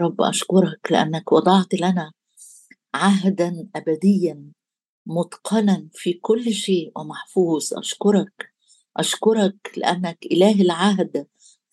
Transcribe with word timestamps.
رب 0.00 0.22
أشكرك 0.22 0.92
لأنك 0.92 1.32
وضعت 1.32 1.74
لنا 1.74 2.12
عهدا 2.94 3.68
أبديا 3.76 4.52
متقنا 5.06 5.88
في 5.94 6.12
كل 6.12 6.52
شيء 6.52 6.92
ومحفوظ. 6.96 7.74
أشكرك 7.74 8.52
أشكرك 8.96 9.72
لأنك 9.76 10.18
إله 10.32 10.62
العهد 10.62 11.26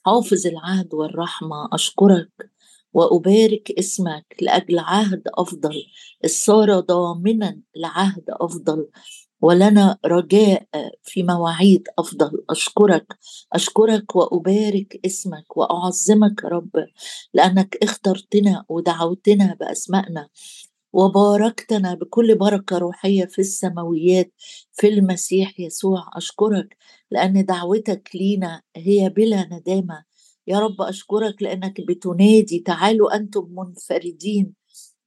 حافظ 0.05 0.47
العهد 0.47 0.93
والرحمة. 0.93 1.69
أشكرك 1.73 2.51
وأبارك 2.93 3.71
اسمك 3.79 4.36
لأجل 4.41 4.80
عهد 4.80 5.23
أفضل. 5.38 5.84
الصار 6.25 6.80
ضامنا 6.80 7.62
لعهد 7.75 8.23
أفضل. 8.30 8.88
ولنا 9.41 9.97
رجاء 10.05 10.67
في 11.03 11.23
مواعيد 11.23 11.88
أفضل. 11.99 12.43
أشكرك 12.49 13.17
أشكرك 13.53 14.15
وأبارك 14.15 14.99
اسمك 15.05 15.57
وأعظمك 15.57 16.45
رب 16.45 16.70
لأنك 17.33 17.77
اخترتنا 17.84 18.65
ودعوتنا 18.70 19.57
بأسمائنا 19.59 20.27
وباركتنا 20.93 21.93
بكل 21.93 22.35
بركة 22.35 22.77
روحية 22.77 23.26
في 23.26 23.39
السماويات 23.39 24.34
في 24.73 24.88
المسيح 24.88 25.59
يسوع. 25.59 26.09
أشكرك 26.13 26.77
لأن 27.12 27.45
دعوتك 27.45 28.09
لينا 28.15 28.62
هي 28.76 29.09
بلا 29.09 29.45
ندامة. 29.51 30.04
يا 30.48 30.59
رب 30.59 30.81
أشكرك 30.81 31.41
لأنك 31.41 31.81
بتنادي 31.81 32.59
تعالوا 32.59 33.15
أنتم 33.15 33.48
منفردين. 33.51 34.54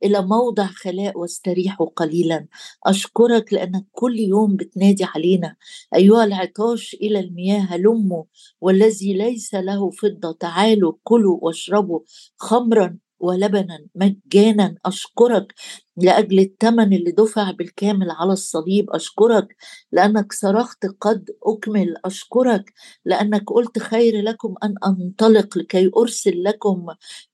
إلى 0.05 0.23
موضع 0.23 0.67
خلاء 0.67 1.19
واستريحوا 1.19 1.87
قليلا. 1.97 2.47
أشكرك 2.87 3.53
لانك 3.53 3.87
كل 3.93 4.19
يوم 4.19 4.57
بتنادي 4.57 5.05
علينا. 5.05 5.57
أيها 5.95 6.25
العطاش 6.25 6.95
إلى 6.95 7.21
المياه 7.21 7.61
هلموا. 7.61 8.25
والذي 8.61 9.15
ليس 9.15 9.55
له 9.55 9.91
فضة 9.91 10.33
تعالوا 10.41 10.93
كلوا 11.05 11.39
واشربوا 11.43 12.01
خمرا. 12.37 12.99
ولبنا 13.21 13.87
مجانا 13.95 14.75
أشكرك 14.87 15.55
لأجل 15.97 16.39
الثمن 16.39 16.93
اللي 16.93 17.11
دفع 17.13 17.51
بالكامل 17.51 18.11
على 18.11 18.33
الصليب 18.33 18.91
أشكرك 18.91 19.57
لأنك 19.93 20.33
صرخت 20.33 20.87
قد 21.01 21.31
أكمل 21.43 21.95
أشكرك 22.05 22.73
لأنك 23.05 23.45
قلت 23.47 23.79
خير 23.79 24.23
لكم 24.23 24.55
أن 24.63 24.75
أنطلق 24.87 25.59
لكي 25.59 25.91
أرسل 25.97 26.43
لكم 26.45 26.87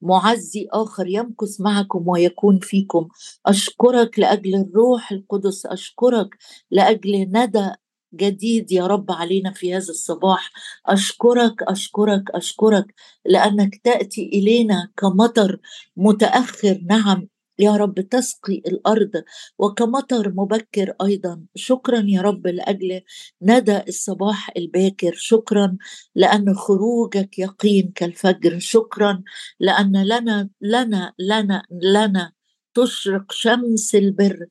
معزي 0.03 0.69
آخر 0.73 1.07
يمكث 1.07 1.61
معكم 1.61 2.09
ويكون 2.09 2.59
فيكم. 2.59 3.09
أشكرك 3.47 4.19
لأجل 4.19 4.55
الروح 4.55 5.13
القدس 5.13 5.67
أشكرك 5.67 6.37
لأجل 6.71 7.13
ندى 7.33 7.71
جديد 8.15 8.73
يا 8.73 8.87
رب 8.87 9.13
علينا 9.13 9.53
في 9.53 9.75
هذا 9.75 9.91
الصباح. 9.91 10.53
أشكرك 10.87 11.63
أشكرك 11.63 12.31
أشكرك 12.31 12.95
لأنك 13.25 13.77
تأتي 13.85 14.27
إلينا 14.33 14.89
كمطر 14.97 15.59
متأخر. 15.97 16.81
نعم 16.91 17.29
يا 17.59 17.77
رب 17.77 18.01
تسقي 18.01 18.55
الأرض 18.55 19.11
وكمطر 19.59 20.33
مبكر 20.37 20.95
أيضا. 21.03 21.43
شكرا 21.55 22.05
يا 22.09 22.23
رب 22.23 22.47
لأجل 22.47 23.01
ندى 23.43 23.81
الصباح 23.89 24.51
الباكر. 24.57 25.13
شكرا 25.15 25.77
لأن 26.15 26.55
خروجك 26.55 27.39
يقين 27.39 27.93
كالفجر. 27.95 28.59
شكرا 28.59 29.23
لأن 29.61 30.03
لنا 30.05 30.49
لنا 30.61 31.13
لنا 31.19 31.63
لنا 31.71 32.33
تشرق 32.75 33.33
شمس 33.33 33.95
البر. 33.95 34.47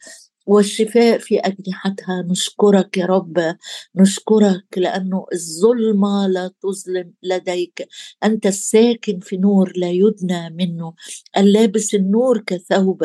والشفاء 0.45 1.17
في 1.19 1.39
أجنحتها. 1.39 2.21
نشكرك 2.31 2.97
يا 2.97 3.05
رب. 3.05 3.55
نشكرك 3.95 4.65
لأنه 4.77 5.25
الظلمة 5.33 6.27
لا 6.27 6.51
تظلم 6.61 7.13
لديك. 7.23 7.87
أنت 8.23 8.45
الساكن 8.45 9.19
في 9.19 9.37
نور 9.37 9.73
لا 9.75 9.89
يدنى 9.91 10.49
منه. 10.49 10.93
اللابس 11.37 11.95
النور 11.95 12.43
كثوب. 12.47 13.03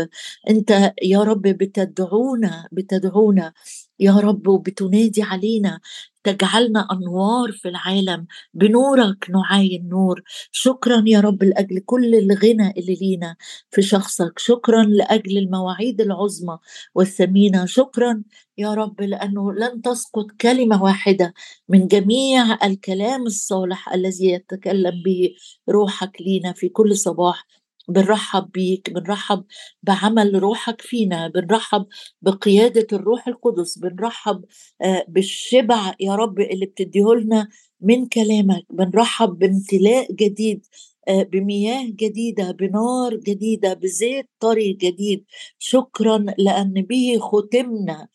أنت 0.50 0.92
يا 1.02 1.22
رب 1.22 1.42
بتدعونا 1.42 2.69
بتدعونا 2.72 3.52
يا 4.00 4.12
رب 4.16 4.48
وبتنادي 4.48 5.22
علينا 5.22 5.80
تجعلنا 6.25 6.88
أنوار 6.92 7.53
في 7.53 7.69
العالم 7.69 8.26
بنورك 8.54 9.31
نعاين 9.31 9.88
نور 9.88 10.22
شكرا 10.53 11.04
يا 11.06 11.20
رب 11.20 11.42
لأجل 11.44 11.81
كل 11.86 12.14
الغنى 12.14 12.70
اللي 12.78 12.94
لينا 13.00 13.36
في 13.70 13.82
شخصك. 13.82 14.38
شكرا 14.38 14.82
لأجل 14.84 15.38
المواعيد 15.38 16.00
العظمى 16.00 16.58
والثمينة. 16.94 17.66
شكرا 17.66 18.22
يا 18.58 18.75
رب 18.75 19.00
لأنه 19.00 19.53
لن 19.53 19.82
تسقط 19.82 20.26
كلمة 20.41 20.82
واحدة 20.82 21.34
من 21.69 21.86
جميع 21.88 22.58
الكلام 22.66 23.26
الصالح 23.26 23.92
الذي 23.92 24.31
يتكلم 24.31 25.02
به 25.04 25.34
روحك 25.70 26.16
لينا 26.20 26.52
في 26.52 26.69
كل 26.69 26.97
صباح. 26.97 27.59
بنرحب 27.92 28.50
بيك 28.52 28.90
بنرحب 28.90 29.44
بعمل 29.82 30.34
روحك 30.42 30.80
فينا 30.82 31.28
بنرحب 31.28 31.86
بقيادة 32.22 32.86
الروح 32.92 33.28
القدس 33.28 33.78
بنرحب 33.78 34.44
آه، 34.82 35.04
بالشبع 35.08 35.94
يا 36.00 36.14
رب 36.14 36.40
اللي 36.40 36.66
بتديهولنا 36.66 37.48
من 37.80 38.06
كلامك. 38.06 38.64
بنرحب 38.70 39.28
بامتلاء 39.38 40.12
جديد 40.12 40.66
آه، 41.08 41.22
بمياه 41.22 41.86
جديدة 41.90 42.50
بنار 42.52 43.16
جديدة 43.16 43.74
بزيت 43.74 44.28
طري 44.40 44.72
جديد. 44.72 45.24
شكرا 45.58 46.18
لأن 46.38 46.72
به 46.82 47.18
ختمنا. 47.20 48.08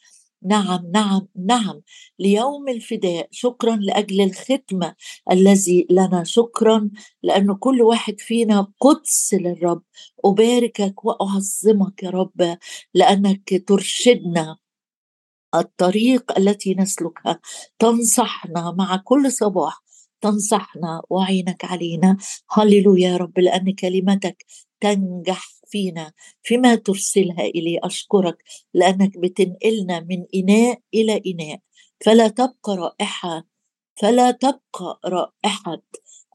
نعم 0.46 0.92
نعم 0.94 1.28
نعم. 1.46 1.82
ليوم 2.20 2.70
الفداء 2.70 3.28
شكرا 3.32 3.76
لأجل 3.76 4.22
الختمه 4.22 4.96
الذي 5.32 5.88
لنا. 5.90 6.24
شكرا 6.24 6.90
لأن 7.24 7.56
كل 7.56 7.82
واحد 7.82 8.16
فينا 8.20 8.68
قدس 8.80 9.34
للرب. 9.34 9.84
أباركك 10.26 11.06
وأعظمك 11.06 12.04
يا 12.04 12.10
رب 12.10 12.58
لأنك 12.94 13.64
ترشدنا. 13.68 14.58
الطريق 15.56 16.38
التي 16.38 16.76
نسلكها 16.76 17.40
تنصحنا 17.80 18.72
مع 18.72 18.96
كل 19.04 19.32
صباح. 19.32 19.84
تنصحنا 20.22 21.02
وعينك 21.10 21.66
علينا. 21.66 22.18
هللويا 22.52 23.10
يا 23.10 23.18
رب 23.18 23.40
لأن 23.40 23.74
كلمتك 23.76 24.46
تنجح. 24.82 25.56
فينا 25.76 26.14
فيما 26.44 26.76
ترسلها 26.76 27.46
إلي 27.46 27.80
أشكرك 27.84 28.44
لأنك 28.74 29.18
بتنقلنا 29.18 30.00
من 30.00 30.26
إناء 30.36 30.80
إلى 30.94 31.22
إناء. 31.28 31.60
فلا 32.06 32.28
تبقى 32.28 32.76
رائحة 32.76 33.48
فلا 33.96 34.32
تبقى 34.32 35.00
رائحة 35.06 35.82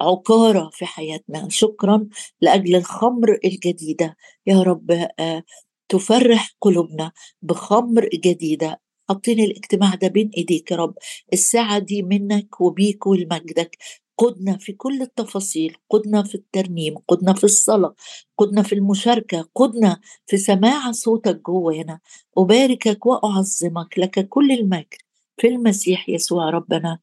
عقارة 0.01 0.71
في 0.73 0.87
حياتنا. 0.87 1.49
شكرا 1.49 2.09
لأجل 2.41 2.77
الخمر 2.77 3.39
الجديدة. 3.45 4.17
يا 4.47 4.63
رب 4.63 4.91
آه، 5.19 5.43
تفرح 5.89 6.57
قلوبنا 6.61 7.13
بخمر 7.43 8.09
جديدة. 8.15 8.81
حاطين 9.09 9.41
الاجتماع 9.41 9.95
ده 9.95 10.09
بين 10.09 10.31
إيديك 10.37 10.71
يا 10.71 10.77
رب. 10.77 10.95
الساعة 11.33 11.79
دي 11.79 12.03
منك 12.03 12.61
وبيك 12.61 13.07
ولمجدك 13.07 13.79
قدنا 14.21 14.59
في 14.59 14.73
كل 14.73 15.03
التفاصيل 15.03 15.77
قدنا 15.91 16.23
في 16.23 16.35
الترنيم 16.35 16.99
قدنا 17.09 17.33
في 17.35 17.45
الصلاة 17.45 17.95
قدنا 18.39 18.63
في 18.63 18.75
المشاركة 18.75 19.49
قدنا 19.55 20.01
في 20.27 20.37
سماع 20.37 20.93
صوتك 20.93 21.41
جوانا 21.47 22.01
أباركك 22.39 23.07
وأعظمك 23.07 23.99
لك 23.99 24.29
كل 24.29 24.53
المجد 24.53 24.95
في 25.41 25.47
المسيح 25.49 26.09
يسوع 26.09 26.51
ربنا. 26.51 26.99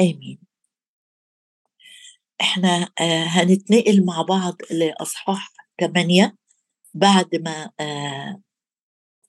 آمين. 0.00 0.38
إحنا 2.40 2.88
آه 3.00 3.24
هنتنقل 3.24 4.04
مع 4.04 4.22
بعض 4.22 4.56
لأصحاح 4.70 5.52
8 5.80 6.36
بعد 6.94 7.36
ما 7.36 7.70
آه 7.80 8.40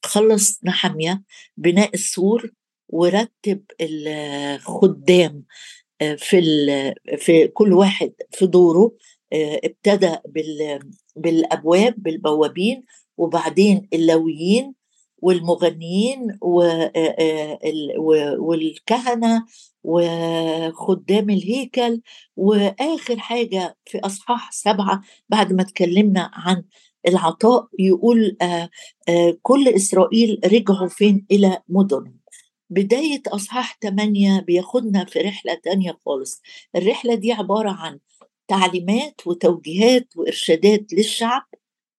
خلص 0.05 0.59
نحمية 0.63 1.23
بناء 1.57 1.93
السور 1.93 2.51
ورتب 2.89 3.63
الخدام. 3.81 5.43
في 6.17 6.41
في 7.17 7.47
كل 7.47 7.73
واحد 7.73 8.13
في 8.31 8.47
دوره 8.47 8.91
آه، 9.33 9.59
ابتدى 9.63 10.15
بالأبواب 11.15 11.95
بالبوابين 11.97 12.83
وبعدين 13.17 13.87
اللويين 13.93 14.73
والمغنيين 15.17 16.39
آه، 16.43 16.91
آه، 16.95 17.59
والكهنة 18.39 19.45
وخدام 19.83 21.29
الهيكل 21.29 22.01
وآخر 22.35 23.19
حاجة 23.19 23.77
في 23.85 23.99
أصحاح 23.99 24.51
سبعة 24.51 25.01
بعد 25.29 25.53
ما 25.53 25.61
اتكلمنا 25.61 26.31
عن 26.33 26.63
العطاء 27.07 27.67
يقول 27.79 28.37
كل 29.41 29.67
إسرائيل 29.67 30.39
رجعوا 30.45 30.87
فين 30.87 31.25
إلى 31.31 31.61
مدنهم. 31.69 32.20
بداية 32.71 33.21
أصحاح 33.27 33.77
8 33.81 34.39
بياخدنا 34.39 35.05
في 35.05 35.19
رحلة 35.19 35.53
تانية 35.63 35.97
خالص. 36.05 36.41
الرحلة 36.75 37.15
دي 37.15 37.31
عبارة 37.31 37.69
عن 37.71 37.99
تعليمات 38.47 39.27
وتوجيهات 39.27 40.07
وإرشادات 40.17 40.93
للشعب 40.93 41.43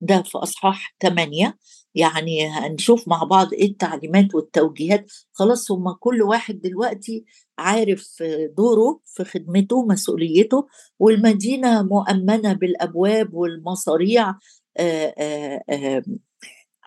ده 0.01 0.23
في 0.23 0.39
أصحاح 0.39 0.95
8 1.03 1.59
يعني 1.95 2.47
هنشوف 2.49 3.09
مع 3.09 3.25
بعض 3.25 3.53
إيه 3.53 3.67
التعليمات 3.67 4.35
والتوجيهات. 4.35 5.07
خلاص 5.33 5.71
هما 5.71 5.97
كل 6.01 6.23
واحد 6.23 6.61
دلوقتي 6.61 7.25
عارف 7.59 8.23
دوره 8.57 9.01
في 9.07 9.25
خدمته 9.25 9.87
مسؤوليته 9.87 10.67
والمدينة 10.99 11.83
مؤمنة 11.83 12.53
بالأبواب 12.53 13.35
والمصاريع 13.35 14.35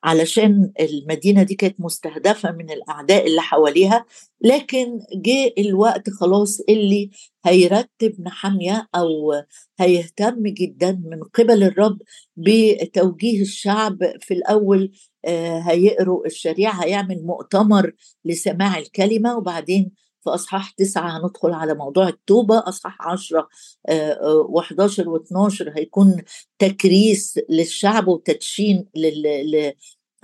علشان 0.05 0.71
المدينة 0.79 1.43
دي 1.43 1.55
كانت 1.55 1.75
مستهدفة 1.79 2.51
من 2.51 2.71
الأعداء 2.71 3.27
اللي 3.27 3.41
حواليها 3.41 4.05
لكن 4.41 4.99
جه 5.15 5.53
الوقت 5.57 6.09
خلاص 6.09 6.59
اللي 6.69 7.09
هيرتب 7.45 8.21
نحمية 8.21 8.87
أو 8.95 9.33
هيهتم 9.79 10.43
جدا 10.43 11.01
من 11.05 11.23
قبل 11.23 11.63
الرب 11.63 11.97
بتوجيه 12.37 13.41
الشعب 13.41 13.97
في 14.21 14.33
الأول 14.33 14.91
آه، 15.25 15.59
هيقروا 15.59 16.25
الشريعة 16.25 16.83
هيعمل 16.83 17.23
مؤتمر 17.25 17.91
لسماع 18.25 18.77
الكلمة 18.77 19.37
وبعدين 19.37 19.91
في 20.23 20.29
أصحاح 20.29 20.69
تسعة 20.69 21.17
هندخل 21.17 21.51
على 21.53 21.73
موضوع 21.73 22.07
التوبة 22.07 22.63
أصحاح 22.67 22.97
عشرة 23.01 23.47
و11 23.89 25.03
و12 25.03 25.77
هيكون 25.77 26.21
تكريس 26.59 27.39
للشعب 27.49 28.07
وتدشين 28.07 28.85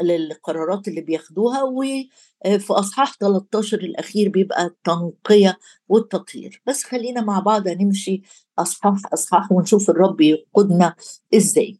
للقرارات 0.01 0.88
اللي 0.88 1.01
بياخدوها 1.01 1.63
وفي 1.63 2.74
أصحاح 2.74 3.13
13 3.18 3.77
الأخير 3.80 4.30
بيبقى 4.30 4.65
التنقية 4.65 5.57
والتطهير. 5.89 6.62
بس 6.68 6.83
خلينا 6.83 7.21
مع 7.21 7.39
بعض 7.39 7.68
نمشي 7.68 8.21
أصحاح 8.59 9.13
أصحاح 9.13 9.51
ونشوف 9.51 9.89
الرب 9.89 10.21
يقودنا 10.21 10.95
إزاي. 11.36 11.80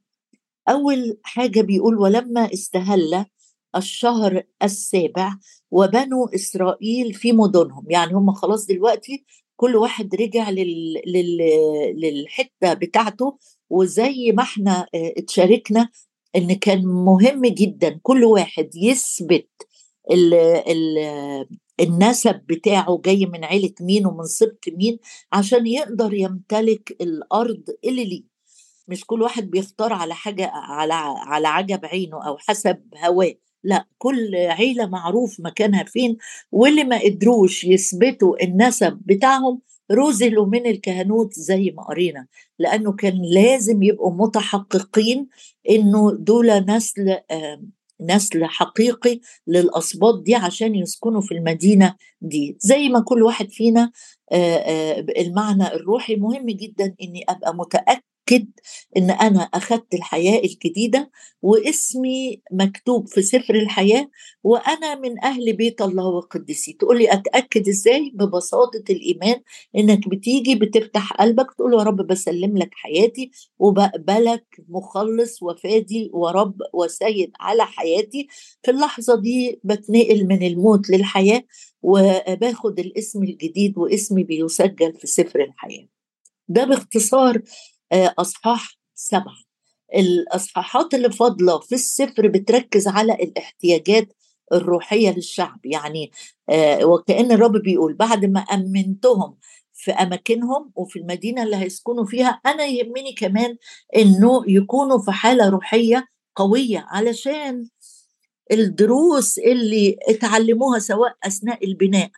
أول 0.70 1.18
حاجة 1.24 1.62
بيقول 1.62 1.98
ولما 1.98 2.54
استهل 2.54 3.26
الشهر 3.76 4.44
السابع 4.64 5.38
وبنو 5.72 6.26
إسرائيل 6.36 7.14
في 7.14 7.32
مدنهم. 7.32 7.86
يعني 7.90 8.14
هم 8.14 8.32
خلاص 8.34 8.66
دلوقتي 8.66 9.26
كل 9.56 9.76
واحد 9.76 10.16
رجع 10.16 10.50
لل... 10.50 11.02
لل... 11.08 11.38
للحتة 11.96 12.74
بتاعته 12.74 13.38
وزي 13.70 14.32
ما 14.32 14.44
إحنا 14.44 14.86
اتشاركنا 14.96 15.90
إن 16.36 16.54
كان 16.54 16.86
مهم 16.86 17.42
جدا 17.46 18.00
كل 18.04 18.24
واحد 18.24 18.70
يثبت 18.76 19.50
ال 20.12 20.34
ال 20.34 20.98
النسب 21.80 22.36
بتاعه 22.50 23.02
جاي 23.06 23.26
من 23.26 23.44
عيلة 23.46 23.74
مين 23.82 24.06
ومن 24.06 24.26
سبط 24.26 24.66
مين 24.68 25.00
عشان 25.34 25.68
يقدر 25.68 26.14
يمتلك 26.14 26.98
الأرض 27.02 27.64
اللي 27.86 28.06
ليه. 28.06 28.24
مش 28.88 29.06
كل 29.06 29.22
واحد 29.22 29.50
بيختار 29.52 29.94
على 29.94 30.16
حاجة 30.16 30.52
على 30.54 30.94
على 31.18 31.48
عجب 31.48 31.86
عينه 31.86 32.28
أو 32.28 32.38
حسب 32.38 32.82
هواه. 33.06 33.34
لا 33.64 33.88
كل 33.98 34.36
عيلة 34.36 34.86
معروف 34.86 35.40
مكانها 35.40 35.84
فين 35.84 36.18
واللي 36.52 36.84
ما 36.84 37.00
قدروش 37.02 37.64
يثبتوا 37.64 38.44
النسب 38.44 39.02
بتاعهم 39.06 39.62
رزلوا 39.92 40.46
من 40.46 40.66
الكهنوت 40.66 41.34
زي 41.34 41.72
ما 41.78 41.84
قرينا 41.84 42.28
لأنه 42.60 42.92
كان 42.92 43.22
لازم 43.34 43.84
يبقوا 43.84 44.12
متحققين 44.12 45.28
إنه 45.70 46.12
دول 46.12 46.48
نسل 46.66 47.18
نسل 48.02 48.46
حقيقي 48.46 49.20
للاسباط 49.48 50.22
دي 50.24 50.36
عشان 50.36 50.76
يسكنوا 50.76 51.22
في 51.22 51.34
المدينة 51.34 51.96
دي. 52.22 52.58
زي 52.60 52.90
ما 52.90 53.00
كل 53.00 53.24
واحد 53.24 53.50
فينا 53.50 53.92
المعنى 55.18 55.68
الروحي 55.74 56.16
مهم 56.16 56.46
جدا 56.46 56.96
إني 57.04 57.24
أبقى 57.30 57.56
متأكد 57.56 58.02
أكد 58.28 58.48
إن 58.98 59.12
أنا 59.12 59.40
أخذت 59.42 59.94
الحياة 59.94 60.40
الجديدة 60.44 61.12
واسمي 61.42 62.42
مكتوب 62.52 63.08
في 63.08 63.22
سفر 63.22 63.56
الحياة 63.56 64.10
وأنا 64.44 64.96
من 64.96 65.24
أهل 65.24 65.54
بيت 65.54 65.82
الله 65.82 66.06
وقدسي. 66.06 66.74
تقول 66.74 66.98
لي 66.98 67.14
أتأكد 67.14 67.68
إزاي 67.68 68.12
ببساطة 68.16 68.84
الإيمان؟ 68.90 69.42
إنك 69.78 70.10
بتيجي 70.10 70.56
بتفتح 70.56 71.14
قلبك 71.14 71.52
تقول 71.58 71.74
يا 71.74 71.84
رب 71.84 72.08
بسلم 72.08 72.58
لك 72.58 72.70
حياتي 72.74 73.32
وبقبلك 73.60 74.46
مخلص 74.70 75.44
وفادي 75.44 76.10
ورب 76.14 76.56
وسيد 76.74 77.32
على 77.40 77.66
حياتي. 77.66 78.28
في 78.64 78.72
اللحظة 78.72 79.22
دي 79.22 79.60
بتنقل 79.64 80.28
من 80.28 80.44
الموت 80.48 80.90
للحياة 80.90 81.44
وباخد 81.82 82.80
الاسم 82.80 83.24
الجديد 83.24 83.78
واسمي 83.78 84.24
بيسجل 84.24 84.94
في 84.94 85.08
سفر 85.08 85.44
الحياة. 85.44 85.88
ده 86.48 86.66
باختصار 86.66 87.42
أصحاح 87.94 88.78
سبعة. 88.96 89.36
الأصحاحات 89.96 90.94
اللي 90.94 91.12
فاضلة 91.12 91.60
في 91.60 91.76
السفر 91.76 92.28
بتركز 92.28 92.88
على 92.88 93.14
الاحتياجات 93.14 94.14
الروحية 94.54 95.16
للشعب. 95.16 95.60
يعني 95.66 96.12
آه، 96.50 96.86
وكأن 96.86 97.32
الرب 97.32 97.58
بيقول 97.58 97.94
بعد 97.94 98.26
ما 98.26 98.40
أمنتهم 98.40 99.38
في 99.74 99.92
أماكنهم 99.92 100.72
وفي 100.76 101.00
المدينة 101.00 101.44
اللي 101.44 101.56
هيسكنوا 101.56 102.06
فيها 102.06 102.30
أنا 102.46 102.66
يهمني 102.66 103.14
كمان 103.14 103.58
إنه 103.96 104.44
يكونوا 104.48 105.00
في 105.00 105.12
حالة 105.12 105.50
روحية 105.50 106.08
قوية 106.36 106.86
علشان 106.90 107.68
الدروس 108.52 109.40
اللي 109.40 109.98
اتعلموها 110.10 110.80
سواء 110.80 111.16
أثناء 111.24 111.66
البناء 111.66 112.10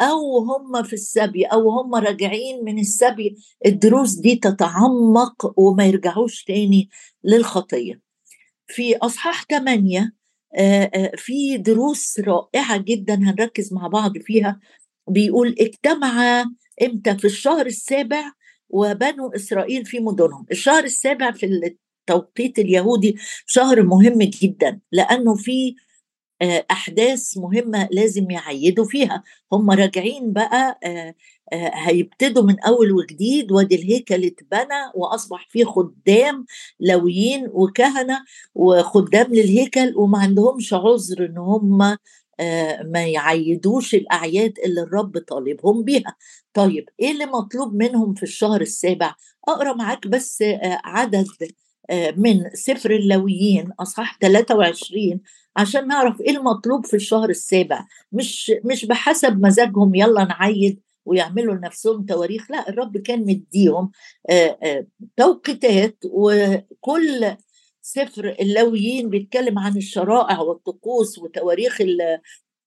أو 0.00 0.38
هم 0.38 0.82
في 0.82 0.92
السبي 0.92 1.44
أو 1.44 1.70
هم 1.70 1.94
راجعين 1.94 2.64
من 2.64 2.78
السبي 2.78 3.36
الدروس 3.66 4.14
دي 4.14 4.36
تتعمق 4.36 5.52
وما 5.56 5.86
يرجعوش 5.86 6.44
تاني 6.44 6.88
للخطية. 7.24 8.00
في 8.66 8.96
أصحاح 8.96 9.44
8 9.44 10.12
في 11.16 11.56
دروس 11.58 12.20
رائعة 12.20 12.76
جدا 12.76 13.14
هنركز 13.14 13.72
مع 13.72 13.86
بعض 13.86 14.18
فيها. 14.18 14.60
بيقول 15.08 15.54
اجتمع 15.60 16.44
إمتى؟ 16.82 17.16
في 17.18 17.24
الشهر 17.24 17.66
السابع 17.66 18.32
وبنو 18.68 19.28
إسرائيل 19.28 19.84
في 19.86 20.00
مدنهم. 20.00 20.46
الشهر 20.50 20.84
السابع 20.84 21.30
في 21.32 21.46
التوقيت 21.46 22.58
اليهودي 22.58 23.16
شهر 23.46 23.82
مهم 23.82 24.18
جدا 24.22 24.80
لأنه 24.92 25.34
في 25.34 25.74
آه، 25.74 25.74
أحداث 26.70 27.38
مهمة 27.38 27.88
لازم 27.92 28.30
يعيدوا 28.30 28.84
فيها. 28.84 29.22
هم 29.52 29.70
راجعين 29.70 30.32
بقى 30.32 30.78
آه، 30.84 31.14
آه، 31.52 31.70
هيبتدوا 31.74 32.42
من 32.42 32.60
أول 32.60 32.92
وجديد 32.92 33.52
وادي 33.52 33.74
الهيكل 33.74 34.24
اتبنى 34.24 34.90
وأصبح 34.94 35.48
فيه 35.50 35.64
خدام 35.64 36.46
لويين 36.80 37.48
وكهنة 37.52 38.24
وخدام 38.54 39.34
للهيكل 39.34 39.92
وما 39.96 40.18
عندهمش 40.18 40.74
عذر 40.74 41.26
إن 41.26 41.38
هم 41.38 41.78
ما 42.84 43.06
يعيدوش 43.06 43.94
الأعياد 43.94 44.58
اللي 44.64 44.80
الرب 44.80 45.18
طالبهم 45.18 45.84
بيها. 45.84 46.16
طيب 46.54 46.88
إيه 47.00 47.10
اللي 47.10 47.26
مطلوب 47.26 47.74
منهم 47.74 48.14
في 48.14 48.22
الشهر 48.22 48.60
السابع؟ 48.60 49.14
أقرأ 49.48 49.72
معاك 49.74 50.06
بس 50.06 50.44
عدد 50.84 51.26
من 52.16 52.50
سفر 52.54 52.90
اللويين 52.90 53.70
أصحاح 53.80 54.18
23 54.20 55.20
عشان 55.56 55.86
نعرف 55.88 56.20
إيه 56.20 56.30
المطلوب 56.30 56.86
في 56.86 56.96
الشهر 56.96 57.30
السابع. 57.30 57.86
مش 58.12 58.52
مش 58.64 58.84
بحسب 58.84 59.40
مزاجهم 59.46 59.94
يلا 59.94 60.24
نعيد 60.24 60.80
ويعملوا 61.04 61.54
لنفسهم 61.54 62.04
تواريخ 62.06 62.50
لا 62.50 62.68
الرب 62.68 62.98
كان 62.98 63.20
مديهم 63.20 63.90
توقيتات. 65.16 65.98
وكل 66.04 67.36
سفر 67.82 68.36
اللويين 68.40 69.10
بيتكلم 69.10 69.58
عن 69.58 69.76
الشرائع 69.76 70.40
والطقوس 70.40 71.18
وتواريخ 71.18 71.78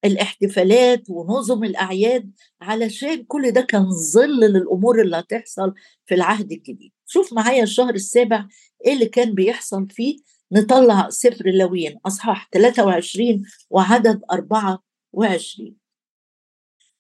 الاحتفالات 0.05 1.09
ونظم 1.09 1.63
الأعياد 1.63 2.31
علشان 2.61 3.23
كل 3.23 3.51
ده 3.51 3.61
كان 3.61 3.89
ظل 3.91 4.39
للأمور 4.39 5.01
اللي 5.01 5.17
هتحصل 5.17 5.73
في 6.05 6.15
العهد 6.15 6.51
الجديد. 6.51 6.91
شوف 7.15 7.33
معايا 7.33 7.63
الشهر 7.63 7.93
السابع 7.93 8.47
إيه 8.85 8.93
اللي 8.93 9.05
كان 9.05 9.35
بيحصل 9.35 9.87
فيه. 9.89 10.17
نطلع 10.51 11.09
سفر 11.09 11.45
اللويين 11.45 11.99
أصحاح 12.05 12.49
23 12.53 13.43
وعدد 13.69 14.21
24 14.31 15.75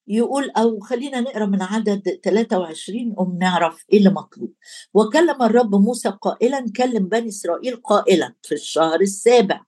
يقول 0.07 0.49
أو 0.49 0.79
خلينا 0.79 1.21
نقرأ 1.21 1.45
من 1.45 1.61
عدد 1.61 2.19
23 2.23 3.13
وم 3.17 3.37
نعرف 3.37 3.85
إيه 3.93 3.97
اللي 3.99 4.09
مطلوب. 4.09 4.53
وكلم 4.93 5.43
الرب 5.43 5.75
موسى 5.75 6.09
قائلا 6.09 6.65
كلم 6.77 7.07
بني 7.07 7.29
إسرائيل 7.29 7.75
قائلا 7.75 8.33
في 8.43 8.55
الشهر 8.55 9.01
السابع. 9.01 9.61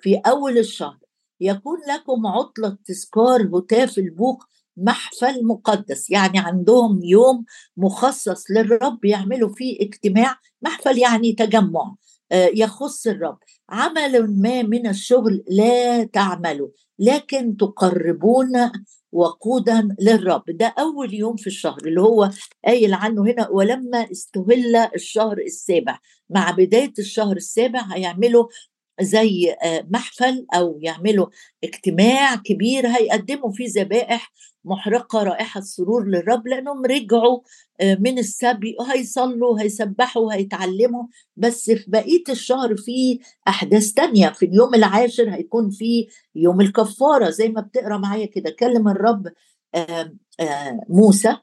في 0.00 0.16
أول 0.16 0.58
الشهر 0.58 0.98
يكون 1.40 1.78
لكم 1.88 2.26
عطلة 2.26 2.78
تذكار 2.84 3.50
هتاف 3.54 3.98
البوق 3.98 4.44
محفل 4.78 5.46
مقدس 5.46 6.10
يعني 6.10 6.38
عندهم 6.38 7.00
يوم 7.02 7.44
مخصص 7.76 8.50
للرب 8.50 9.04
يعملوا 9.04 9.54
فيه 9.54 9.80
اجتماع 9.80 10.36
محفل 10.62 10.98
يعني 10.98 11.32
تجمع 11.32 11.94
آه، 12.32 12.50
يخص 12.54 13.06
الرب. 13.06 13.38
عمل 13.70 14.40
ما 14.40 14.62
من 14.62 14.86
الشغل 14.86 15.44
لا 15.48 16.04
تعملوا 16.04 16.68
لكن 16.98 17.56
تقربون 17.56 18.70
وقودا 19.12 19.88
للرب. 20.00 20.42
ده 20.48 20.74
أول 20.78 21.14
يوم 21.14 21.36
في 21.36 21.46
الشهر 21.46 21.78
اللي 21.86 22.00
هو 22.00 22.30
قايل 22.66 22.94
عنه 22.94 23.22
هنا 23.22 23.48
ولما 23.48 24.10
استهل 24.12 24.76
الشهر 24.94 25.38
السابع. 25.38 25.98
مع 26.30 26.50
بداية 26.50 26.92
الشهر 26.98 27.36
السابع 27.36 27.80
هيعملوا 27.80 28.46
زي 29.00 29.52
آه، 29.62 29.86
محفل 29.90 30.46
أو 30.54 30.78
يعملوا 30.82 31.26
اجتماع 31.64 32.34
كبير 32.36 32.86
هيقدموا 32.86 33.52
فيه 33.52 33.68
ذبائح 33.82 34.32
محرقة 34.64 35.22
رائحة 35.22 35.60
سرور 35.60 36.06
للرب 36.08 36.48
لأنهم 36.48 36.84
رجعوا 36.84 37.40
آه، 37.80 37.94
من 38.00 38.18
السبي 38.18 38.76
وهيصلوا 38.80 39.60
هيسبحوا 39.60 40.22
وهيتعلموا. 40.22 41.04
بس 41.36 41.70
في 41.70 41.84
بقية 41.90 42.22
الشهر 42.28 42.76
في 42.76 43.18
أحداث 43.48 43.92
تانية. 43.92 44.28
في 44.28 44.46
اليوم 44.46 44.74
العاشر 44.74 45.30
هيكون 45.34 45.70
في 45.70 46.08
يوم 46.34 46.60
الكفارة. 46.60 47.30
زي 47.30 47.48
ما 47.48 47.60
بتقرأ 47.60 47.98
معايا 47.98 48.26
كده 48.26 48.50
كلم 48.50 48.88
الرب 48.88 49.26
موسى 50.88 51.28
آه، 51.28 51.42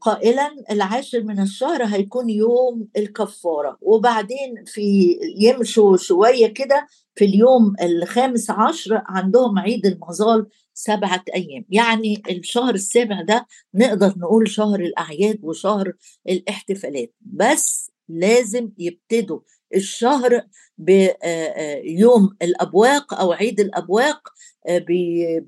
قائلا 0.00 0.50
العاشر 0.70 1.22
من 1.22 1.40
الشهر 1.40 1.84
هيكون 1.84 2.30
يوم 2.30 2.88
الكفارة. 2.96 3.78
وبعدين 3.80 4.64
في 4.66 5.18
يمشوا 5.38 5.96
شوية 5.96 6.46
كده 6.46 6.86
في 7.14 7.24
اليوم 7.24 7.72
الخامس 7.82 8.50
عشر 8.50 9.02
عندهم 9.06 9.58
عيد 9.58 9.86
المظال 9.86 10.46
سبعة 10.74 11.24
أيام. 11.34 11.64
يعني 11.70 12.22
الشهر 12.30 12.74
السابع 12.74 13.22
ده 13.22 13.46
نقدر 13.74 14.14
نقول 14.16 14.48
شهر 14.48 14.80
الأعياد 14.80 15.38
وشهر 15.42 15.92
الاحتفالات. 16.28 17.14
بس 17.20 17.90
لازم 18.08 18.70
يبتدوا 18.78 19.40
الشهر 19.74 20.42
بيوم 20.78 22.36
الأبواق 22.42 23.14
أو 23.14 23.32
عيد 23.32 23.60
الأبواق 23.60 24.28
بي 24.68 25.40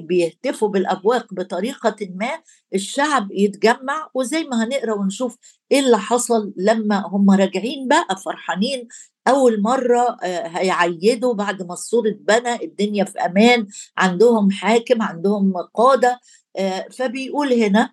بيهتفوا 0.00 0.68
بالأبواق 0.68 1.34
بطريقة 1.34 1.96
ما 2.14 2.30
الشعب 2.74 3.28
يتجمع 3.32 4.10
وزي 4.14 4.44
ما 4.44 4.64
هنقرأ 4.64 4.94
ونشوف 4.94 5.36
إيه 5.72 5.80
اللي 5.80 5.98
حصل 5.98 6.52
لما 6.56 7.06
هم 7.06 7.30
راجعين 7.30 7.88
بقى 7.88 8.16
فرحانين. 8.24 8.88
أول 9.28 9.62
مرة 9.62 10.16
آه، 10.22 10.46
هيعيدوا 10.46 11.34
بعد 11.34 11.62
ما 11.62 11.74
السور 11.74 12.08
اتبنى 12.08 12.64
الدنيا 12.64 13.04
في 13.04 13.18
أمان 13.18 13.66
عندهم 13.98 14.50
حاكم 14.50 15.02
عندهم 15.02 15.52
قادة 15.74 16.20
آه، 16.56 16.86
فبيقول 16.90 17.52
هنا 17.52 17.92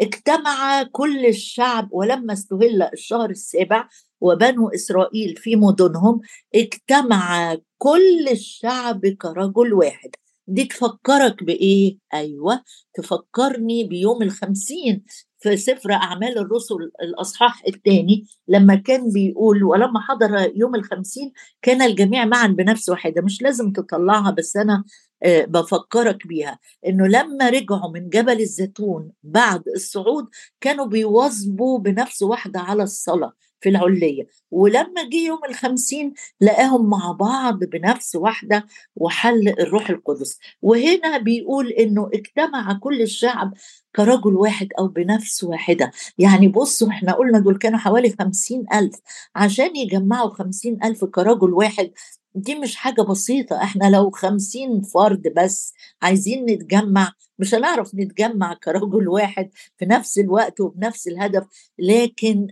اجتمع 0.00 0.82
كل 0.82 1.26
الشعب 1.26 1.88
ولما 1.92 2.32
استهل 2.32 2.82
الشهر 2.82 3.30
السابع 3.30 3.88
وبنو 4.20 4.68
إسرائيل 4.68 5.36
في 5.36 5.56
مدنهم 5.56 6.20
اجتمع 6.54 7.56
كل 7.78 8.28
الشعب 8.30 9.06
كرجل 9.06 9.72
واحد. 9.72 10.10
دي 10.48 10.64
تفكرك 10.64 11.44
بإيه؟ 11.44 11.98
أيوه 12.14 12.62
تفكرني 12.94 13.84
بيوم 13.84 14.22
الخمسين 14.22 15.04
في 15.38 15.56
سفر 15.56 15.92
أعمال 15.92 16.38
الرسل 16.38 16.90
الأصحاح 17.02 17.62
الثاني 17.68 18.26
لما 18.48 18.74
كان 18.74 19.12
بيقول 19.12 19.64
ولما 19.64 20.00
حضر 20.00 20.52
يوم 20.56 20.74
الخمسين 20.74 21.32
كان 21.62 21.82
الجميع 21.82 22.24
معا 22.24 22.46
بنفس 22.46 22.88
واحدة 22.88 23.22
مش 23.22 23.42
لازم 23.42 23.72
تطلعها 23.72 24.30
بس 24.30 24.56
أنا 24.56 24.84
آه، 25.22 25.44
بفكرك 25.44 26.26
بيها. 26.26 26.58
إنه 26.86 27.06
لما 27.06 27.48
رجعوا 27.50 27.90
من 27.90 28.08
جبل 28.08 28.40
الزيتون 28.40 29.12
بعد 29.22 29.62
الصعود 29.76 30.28
كانوا 30.60 30.86
بيواظبوا 30.86 31.78
بنفس 31.78 32.22
واحدة 32.22 32.60
على 32.60 32.82
الصلاة. 32.82 33.32
في 33.60 33.68
العلية 33.68 34.26
ولما 34.50 35.08
جه 35.12 35.26
يوم 35.26 35.38
الخمسين 35.48 36.14
لقاهم 36.40 36.90
مع 36.90 37.12
بعض 37.20 37.64
بنفس 37.64 38.16
واحدة 38.16 38.66
وحل 38.96 39.48
الروح 39.48 39.90
القدس. 39.90 40.38
وهنا 40.62 41.18
بيقول 41.18 41.68
إنه 41.68 42.10
اجتمع 42.14 42.78
كل 42.82 43.02
الشعب 43.02 43.54
كرجل 43.96 44.36
واحد 44.36 44.68
أو 44.78 44.88
بنفس 44.88 45.44
واحدة. 45.44 45.90
يعني 46.18 46.48
بصوا 46.48 46.88
إحنا 46.88 47.12
قلنا 47.12 47.38
دول 47.38 47.58
كانوا 47.58 47.78
حوالي 47.78 48.14
خمسين 48.20 48.64
ألف. 48.74 48.94
عشان 49.36 49.76
يجمعوا 49.76 50.30
خمسين 50.30 50.78
ألف 50.84 51.04
كرجل 51.04 51.52
واحد 51.54 51.90
دي 52.36 52.54
مش 52.54 52.76
حاجة 52.76 53.02
بسيطة 53.02 53.62
إحنا 53.62 53.90
لو 53.90 54.10
خمسين 54.10 54.82
فرد 54.82 55.22
بس 55.36 55.74
عايزين 56.02 56.44
نتجمع 56.46 57.12
مش 57.38 57.54
هنعرف 57.54 57.94
نتجمع 57.94 58.54
كرجل 58.54 59.08
واحد 59.08 59.50
في 59.78 59.86
نفس 59.86 60.18
الوقت 60.18 60.60
وبنفس 60.60 61.08
الهدف 61.08 61.44
لكن 61.78 62.46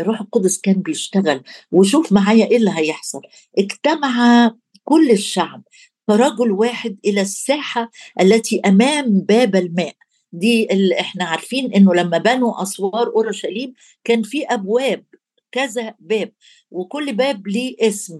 الروح 0.00 0.20
القدس 0.20 0.60
كان 0.60 0.74
بيشتغل. 0.74 1.42
وشوف 1.72 2.12
معايا 2.12 2.46
إيه 2.46 2.56
اللي 2.56 2.70
هيحصل. 2.76 3.20
اجتمع 3.58 4.50
كل 4.84 5.10
الشعب 5.10 5.62
كرجل 6.08 6.50
واحد 6.52 6.98
إلى 7.04 7.20
الساحة 7.20 7.90
التي 8.20 8.60
أمام 8.66 9.20
باب 9.20 9.56
الماء. 9.56 9.94
دي 10.32 10.72
اللي 10.72 11.00
إحنا 11.00 11.24
عارفين 11.24 11.72
إنه 11.74 11.94
لما 11.94 12.18
بنوا 12.18 12.62
أسوار 12.62 13.06
أورشليم 13.06 13.72
كان 14.04 14.22
في 14.22 14.44
أبواب 14.44 15.04
كذا 15.52 15.94
باب 16.00 16.32
وكل 16.70 17.12
باب 17.12 17.48
ليه 17.48 17.76
اسم. 17.80 18.18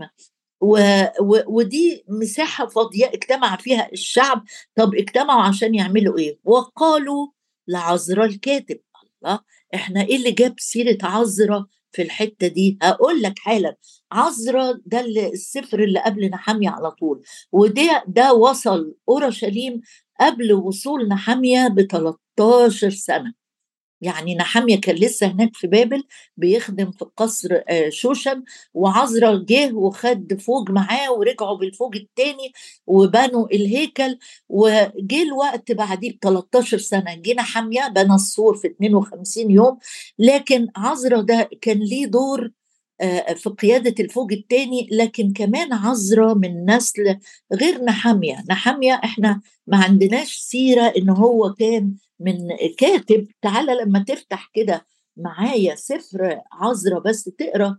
و... 0.63 0.79
و... 1.21 1.43
ودي 1.47 2.05
مساحة 2.09 2.67
فاضية 2.67 3.07
اجتمع 3.07 3.57
فيها 3.57 3.89
الشعب. 3.93 4.45
طب 4.77 4.95
اجتمعوا 4.95 5.43
عشان 5.43 5.75
يعملوا 5.75 6.19
إيه؟ 6.19 6.39
وقالوا 6.45 7.27
لعذرا 7.69 8.25
الكاتب. 8.25 8.81
الله 9.25 9.41
إحنا 9.75 10.03
إيه 10.03 10.17
اللي 10.17 10.31
جاب 10.33 10.55
سيرة 10.59 10.99
عذرا 11.03 11.67
في 11.93 12.03
الحتة 12.03 12.47
دي؟ 12.47 12.79
هقول 12.83 13.23
لك 13.23 13.39
حالا. 13.39 13.77
عذرا 14.13 14.79
ده 14.87 15.01
السفر 15.01 15.85
اللي 15.85 16.01
قبل 16.01 16.31
نحمية 16.31 16.69
على 16.71 16.91
طول. 16.91 17.23
وده 17.53 18.05
ده 18.09 18.33
وصل 18.35 18.95
أورشليم 19.09 19.81
قبل 20.21 20.53
وصول 20.53 21.09
نحمية 21.09 21.69
ب 21.69 21.81
13 21.81 22.91
سنة. 22.91 23.35
يعني 24.03 24.35
نحمية 24.35 24.81
كان 24.81 24.95
لسه 24.97 25.27
هناك 25.27 25.57
في 25.57 25.67
بابل 25.67 26.05
بيخدم 26.37 26.91
في 26.91 27.05
قصر 27.17 27.49
آه، 27.69 27.89
شوشن 27.89 28.45
وعزرا 28.75 29.45
جه 29.49 29.73
وخد 29.75 30.41
فوج 30.41 30.71
معاه 30.71 31.13
ورجعوا 31.13 31.57
بالفوج 31.57 31.97
التاني 31.97 32.53
وبنوا 32.87 33.47
الهيكل 33.47 34.19
وجه 34.49 35.23
الوقت 35.23 35.73
بعديه 35.73 36.13
ب 36.13 36.19
13 36.23 36.79
سنة 36.79 37.15
جه 37.15 37.35
نحمية 37.35 37.89
بنى 37.89 38.15
السور 38.15 38.57
في 38.57 38.69
52 38.69 39.51
يوم 39.51 39.79
لكن 40.19 40.69
عزرا 40.77 41.21
ده 41.21 41.51
كان 41.61 41.79
ليه 41.79 42.07
دور 42.07 42.51
آه، 43.01 43.33
في 43.35 43.51
قيادة 43.51 43.95
الفوج 44.05 44.33
الثاني 44.33 44.89
لكن 44.93 45.33
كمان 45.33 45.73
عذرة 45.73 46.35
من 46.35 46.71
نسل 46.71 47.19
غير 47.53 47.85
نحامية 47.85 48.45
نحامية 48.51 48.95
إحنا 49.05 49.41
ما 49.67 49.77
عندناش 49.77 50.37
سيرة 50.37 50.93
إن 50.97 51.11
هو 51.11 51.53
كان 51.55 51.95
من 52.21 52.37
كاتب 52.79 53.27
تعالى 53.43 53.75
لما 53.75 54.05
تفتح 54.09 54.51
كده 54.55 54.87
معايا 55.17 55.75
سفر 55.75 56.41
عذرة 56.53 56.99
بس 56.99 57.25
تقرأ 57.25 57.79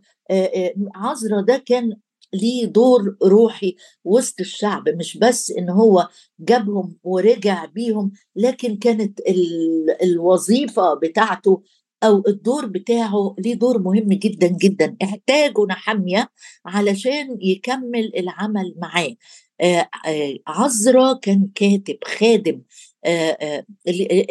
عذرة 0.96 1.42
ده 1.42 1.58
كان 1.66 1.96
ليه 2.34 2.66
دور 2.66 3.18
روحي 3.24 3.76
وسط 4.04 4.40
الشعب 4.40 4.90
مش 4.90 5.18
بس 5.18 5.52
إن 5.52 5.70
هو 5.70 6.10
جابهم 6.40 6.98
ورجع 7.04 7.66
بيهم 7.66 8.12
لكن 8.36 8.78
كانت 8.78 9.20
الوظيفة 10.04 10.94
بتاعته 10.94 11.64
أو 12.04 12.24
الدور 12.28 12.66
بتاعه 12.66 13.36
ليه 13.40 13.54
دور 13.54 13.80
مهم 13.80 14.08
جدا 14.10 14.48
جدا. 14.48 14.98
احتاجوا 15.04 15.68
نحميه 15.68 16.30
علشان 16.66 17.38
يكمل 17.42 18.12
العمل 18.18 18.76
معاه. 18.78 19.16
عزرا 20.48 21.14
كان 21.14 21.50
كاتب 21.56 21.98
خادم 22.06 22.62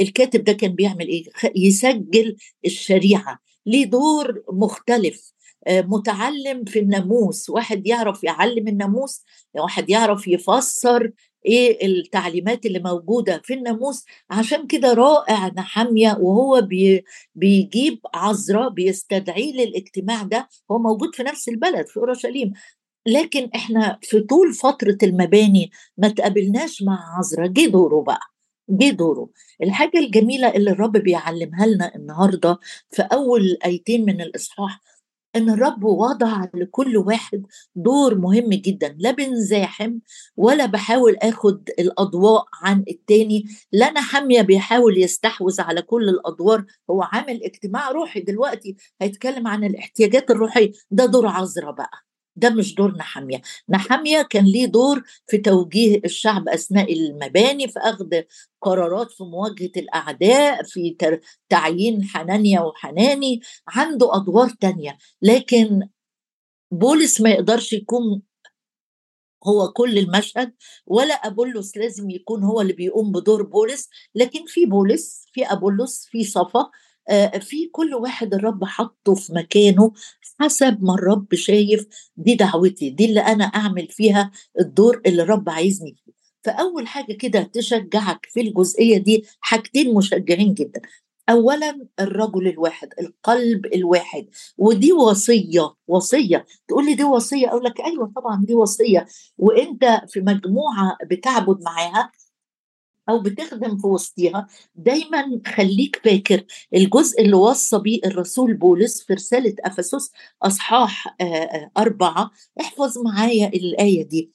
الكاتب 0.00 0.44
ده 0.44 0.52
كان 0.52 0.72
بيعمل 0.74 1.08
إيه؟ 1.08 1.24
يسجل 1.56 2.36
الشريعة 2.64 3.38
ليه 3.66 3.84
دور 3.84 4.42
مختلف 4.52 5.32
متعلم 5.68 6.64
في 6.64 6.78
الناموس 6.78 7.50
واحد 7.50 7.86
يعرف 7.86 8.24
يعلم 8.24 8.68
الناموس 8.68 9.24
واحد 9.54 9.90
يعرف 9.90 10.28
يفسر 10.28 11.10
إيه 11.46 11.86
التعليمات 11.86 12.66
اللي 12.66 12.78
موجودة 12.78 13.40
في 13.44 13.54
الناموس 13.54 14.04
عشان 14.30 14.66
كده 14.66 14.92
رائع 14.92 15.46
نحمية 15.48 16.16
وهو 16.20 16.60
بي 16.60 17.04
بيجيب 17.34 17.98
عذراء 18.14 18.68
بيستدعيه 18.68 19.52
للاجتماع 19.52 20.22
ده 20.22 20.48
هو 20.70 20.78
موجود 20.78 21.14
في 21.14 21.22
نفس 21.22 21.48
البلد 21.48 21.86
في 21.88 21.96
أورشليم. 21.96 22.52
لكن 23.06 23.50
إحنا 23.54 23.98
في 24.02 24.20
طول 24.20 24.54
فترة 24.54 24.98
المباني 25.02 25.70
ما 25.98 26.08
تقابلناش 26.08 26.82
مع 26.82 26.98
عذراء 27.18 27.48
جه 27.48 27.66
دوره 27.66 28.02
بقى. 28.02 28.31
جه 28.68 28.90
دوره. 28.90 29.28
الحاجة 29.62 29.98
الجميلة 29.98 30.48
اللي 30.48 30.70
الرب 30.70 30.92
بيعلمها 30.92 31.66
لنا 31.66 31.94
النهارده 31.96 32.58
في 32.90 33.02
أول 33.02 33.58
آيتين 33.64 34.04
من 34.04 34.20
الإصحاح 34.20 34.80
إن 35.36 35.50
الرب 35.50 35.84
وضع 35.84 36.44
لكل 36.54 36.96
واحد 36.96 37.46
دور 37.76 38.18
مهم 38.18 38.48
جدا. 38.50 38.96
لا 38.98 39.10
بنزاحم 39.10 39.98
ولا 40.36 40.66
بحاول 40.66 41.16
آخد 41.16 41.70
الأضواء 41.78 42.44
عن 42.62 42.84
التاني. 42.90 43.44
لا 43.72 43.88
أنا 43.88 44.00
حاميه 44.00 44.42
بيحاول 44.42 44.98
يستحوذ 44.98 45.60
على 45.60 45.82
كل 45.82 46.08
الأدوار. 46.08 46.64
هو 46.90 47.02
عامل 47.02 47.44
اجتماع 47.44 47.90
روحي 47.90 48.20
دلوقتي. 48.20 48.76
هيتكلم 49.00 49.48
عن 49.48 49.64
الاحتياجات 49.64 50.30
الروحية. 50.30 50.72
ده 50.90 51.06
دور 51.06 51.26
عذرا 51.26 51.70
بقى. 51.70 52.11
ده 52.36 52.50
مش 52.50 52.74
دور 52.74 52.96
نحمية 52.96 53.40
نحمية 53.68 54.22
كان 54.22 54.44
ليه 54.44 54.66
دور 54.66 55.02
في 55.26 55.38
توجيه 55.38 56.00
الشعب 56.04 56.48
أثناء 56.48 56.92
المباني 56.92 57.68
في 57.68 57.78
أخذ 57.78 58.08
قرارات 58.60 59.10
في 59.10 59.24
مواجهة 59.24 59.70
الأعداء 59.76 60.62
في 60.62 60.96
تعيين 61.48 62.04
حنانيا 62.04 62.60
وحناني 62.60 63.40
عنده 63.68 64.16
أدوار 64.16 64.48
تانية. 64.60 64.98
لكن 65.22 65.88
بولس 66.70 67.20
ما 67.20 67.30
يقدرش 67.30 67.72
يكون 67.72 68.22
هو 69.46 69.72
كل 69.72 69.98
المشهد 69.98 70.54
ولا 70.86 71.14
ابولس 71.14 71.76
لازم 71.76 72.10
يكون 72.10 72.44
هو 72.44 72.60
اللي 72.60 72.72
بيقوم 72.72 73.12
بدور 73.12 73.42
بولس. 73.42 73.88
لكن 74.14 74.44
في 74.46 74.66
بولس 74.66 75.26
في 75.32 75.46
ابولس 75.46 76.06
في 76.10 76.24
صفا 76.24 76.70
في 77.40 77.68
كل 77.72 77.94
واحد 77.94 78.34
الرب 78.34 78.64
حطه 78.64 79.14
في 79.14 79.32
مكانه 79.32 79.92
حسب 80.40 80.78
ما 80.84 80.94
الرب 80.94 81.34
شايف. 81.34 81.86
دي 82.16 82.34
دعوتي 82.34 82.90
دي 82.90 83.04
اللي 83.04 83.20
أنا 83.20 83.44
أعمل 83.44 83.88
فيها 83.88 84.30
الدور 84.60 85.00
اللي 85.06 85.22
الرب 85.22 85.50
عايزني 85.50 85.96
فيه. 86.04 86.12
فأول 86.44 86.86
حاجة 86.86 87.12
كده 87.12 87.42
تشجعك 87.42 88.26
في 88.30 88.40
الجزئية 88.40 88.98
دي 88.98 89.24
حاجتين 89.40 89.94
مشجعين 89.94 90.54
جدا. 90.54 90.80
اولا 91.30 91.86
الرجل 92.00 92.48
الواحد 92.48 92.88
القلب 93.00 93.66
الواحد. 93.66 94.26
ودي 94.58 94.92
وصية 94.92 95.74
وصية. 95.88 96.46
تقول 96.68 96.86
لي 96.86 96.94
دي 96.94 97.04
وصية؟ 97.04 97.48
أقول 97.48 97.64
لك 97.64 97.80
أيوه 97.80 98.12
طبعا 98.16 98.44
دي 98.44 98.54
وصية. 98.54 99.06
وأنت 99.38 100.00
في 100.08 100.20
مجموعة 100.20 100.96
بتعبد 101.10 101.62
معاها 101.62 102.12
أو 103.08 103.20
بتخدم 103.20 103.78
في 103.78 103.86
وسطيها 103.86 104.46
دايما 104.74 105.40
خليك 105.46 106.00
فاكر 106.04 106.44
الجزء 106.74 107.22
اللي 107.22 107.36
وصى 107.36 107.78
بيه 107.78 108.00
الرسول 108.06 108.54
بولس 108.54 109.02
في 109.02 109.14
رسالة 109.14 109.54
أفسس 109.64 110.12
أصحاح 110.42 111.16
أربعة. 111.78 112.30
احفظ 112.60 112.98
معايا 112.98 113.48
الآية 113.48 114.02
دي. 114.08 114.32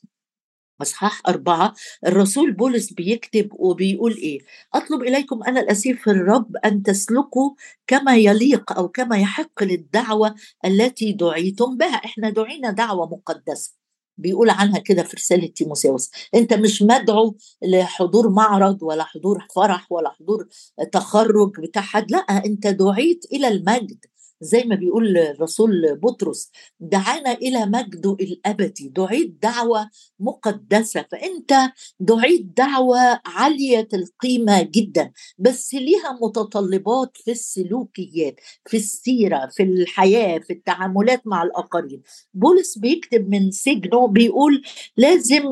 أصحاح 0.82 1.22
أربعة 1.28 1.74
الرسول 2.08 2.52
بولس 2.54 2.94
بيكتب 2.94 3.50
وبيقول 3.54 4.14
إيه؟ 4.14 4.40
أطلب 4.74 5.02
إليكم 5.02 5.44
أنا 5.44 5.60
الأسير 5.60 5.96
في 5.98 6.12
الرب 6.12 6.58
أن 6.66 6.84
تسلكوا 6.84 7.52
كما 7.88 8.16
يليق 8.18 8.72
أو 8.78 8.88
كما 8.90 9.18
يحق 9.18 9.64
للدعوة 9.64 10.36
التي 10.66 11.12
دعيتم 11.14 11.78
بها. 11.78 11.96
إحنا 12.06 12.30
دعينا 12.30 12.72
دعوة 12.72 13.10
مقدسة. 13.10 13.87
بيقول 14.18 14.50
عنها 14.50 14.80
كده 14.80 15.04
في 15.04 15.16
رسالة 15.16 15.48
تيموساوس. 15.48 16.12
أنت 16.36 16.54
مش 16.54 16.82
مدعو 16.82 17.38
لحضور 17.64 18.30
معرض 18.30 18.84
ولا 18.84 19.04
حضور 19.04 19.46
فرح 19.56 19.92
ولا 19.92 20.10
حضور 20.10 20.48
تخرج 20.92 21.60
بتاع 21.60 21.82
حد 21.82 22.12
لا 22.12 22.18
أنت 22.18 22.68
دعيت 22.68 23.26
إلى 23.34 23.48
المجد. 23.48 24.06
زي 24.42 24.64
ما 24.64 24.76
بيقول 24.76 25.18
الرسول 25.18 25.96
بطرس 25.96 26.52
دعانا 26.80 27.32
إلى 27.32 27.66
مجده 27.66 28.14
الابدي 28.22 28.88
دعيت 28.90 29.38
دعوة 29.44 29.90
مقدسة 30.20 31.06
فأنت 31.12 31.54
دعيت 32.00 32.42
دعوة 32.58 33.00
عالية 33.26 33.88
القيمة 33.94 34.62
جدا 34.62 35.12
بس 35.38 35.74
ليها 35.74 36.18
متطلبات 36.22 37.18
في 37.18 37.32
السلوكيات 37.32 38.36
في 38.66 38.78
السيرة 38.78 39.50
في 39.56 39.64
الحياة 39.64 40.40
في 40.40 40.54
التعاملات 40.54 41.22
مع 41.28 41.44
الآخرين. 41.44 42.02
بولس 42.34 42.78
بيكتب 42.78 43.30
من 43.30 43.52
سجنه 43.52 44.08
بيقول 44.08 44.62
لازم 44.98 45.44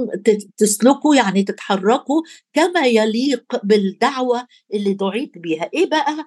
تسلكوا 0.58 1.16
يعني 1.16 1.44
تتحركوا 1.44 2.22
كما 2.54 2.86
يليق 2.88 3.44
بالدعوة 3.66 4.48
اللي 4.74 4.94
دعيت 4.94 5.38
بيها. 5.38 5.70
إيه 5.74 5.90
بقى؟ 5.90 6.26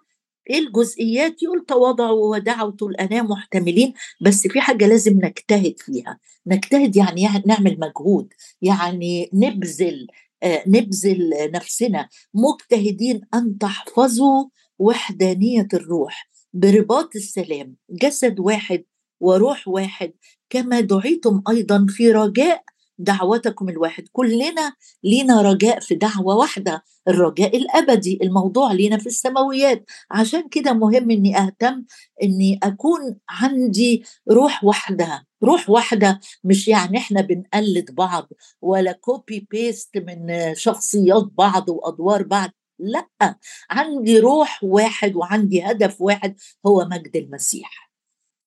إيه 0.51 0.59
الجزئيات 0.59 1.43
يقول 1.43 1.65
تواضعوا 1.69 2.37
ودعوا 2.37 2.73
الانام 2.83 3.27
محتملين 3.27 3.93
بس 4.21 4.47
في 4.47 4.61
حاجة 4.61 4.87
لازم 4.87 5.13
نجتهد 5.25 5.75
فيها. 5.79 6.19
نجتهد 6.47 6.97
يعني, 6.97 7.23
يعني 7.23 7.43
نعمل 7.47 7.79
مجهود. 7.81 8.29
يعني 8.63 9.31
نبذل 9.35 10.07
آه 10.43 10.63
نبذل 10.67 11.31
نفسنا. 11.55 12.09
مجتهدين 12.35 13.21
أن 13.35 13.59
تحفظوا 13.59 14.45
وحدانية 14.79 15.69
الروح. 15.75 16.29
برباط 16.53 17.17
السلام 17.17 17.77
جسد 17.91 18.41
واحد 18.41 18.85
وروح 19.21 19.69
واحد. 19.69 20.13
كما 20.51 20.81
دعيتم 20.81 21.43
أيضا 21.49 21.87
في 21.89 22.13
رجاء 22.13 22.63
دعوتكم 22.99 23.69
الواحد. 23.69 24.05
كلنا 24.13 24.73
لينا 25.05 25.43
رجاء 25.43 25.81
في 25.81 25.95
دعوة 25.95 26.37
واحدة 26.37 26.85
الرجاء 27.09 27.57
الأبدي 27.57 28.19
الموضوع 28.23 28.73
لينا 28.73 28.99
في 28.99 29.07
السماويات. 29.07 29.85
عشان 30.11 30.49
كده 30.49 30.73
مهم 30.73 31.11
أني 31.11 31.39
أهتم 31.39 31.85
أني 32.23 32.61
أكون 32.63 33.17
عندي 33.29 34.05
روح 34.31 34.65
واحدة. 34.65 35.27
روح 35.45 35.71
واحدة 35.71 36.21
مش 36.45 36.69
يعني 36.69 36.99
إحنا 36.99 37.21
بنقلد 37.21 37.95
بعض 37.95 38.29
ولا 38.63 38.93
copy 38.93 39.47
paste 39.51 39.97
من 39.97 40.55
شخصيات 40.55 41.25
بعض 41.39 41.69
وأدوار 41.69 42.23
بعض. 42.23 42.51
لأ 42.79 43.37
عندي 43.71 44.19
روح 44.21 44.65
واحد 44.65 45.17
وعندي 45.17 45.63
هدف 45.63 46.01
واحد 46.01 46.37
هو 46.67 46.85
مجد 46.85 47.17
المسيح. 47.17 47.88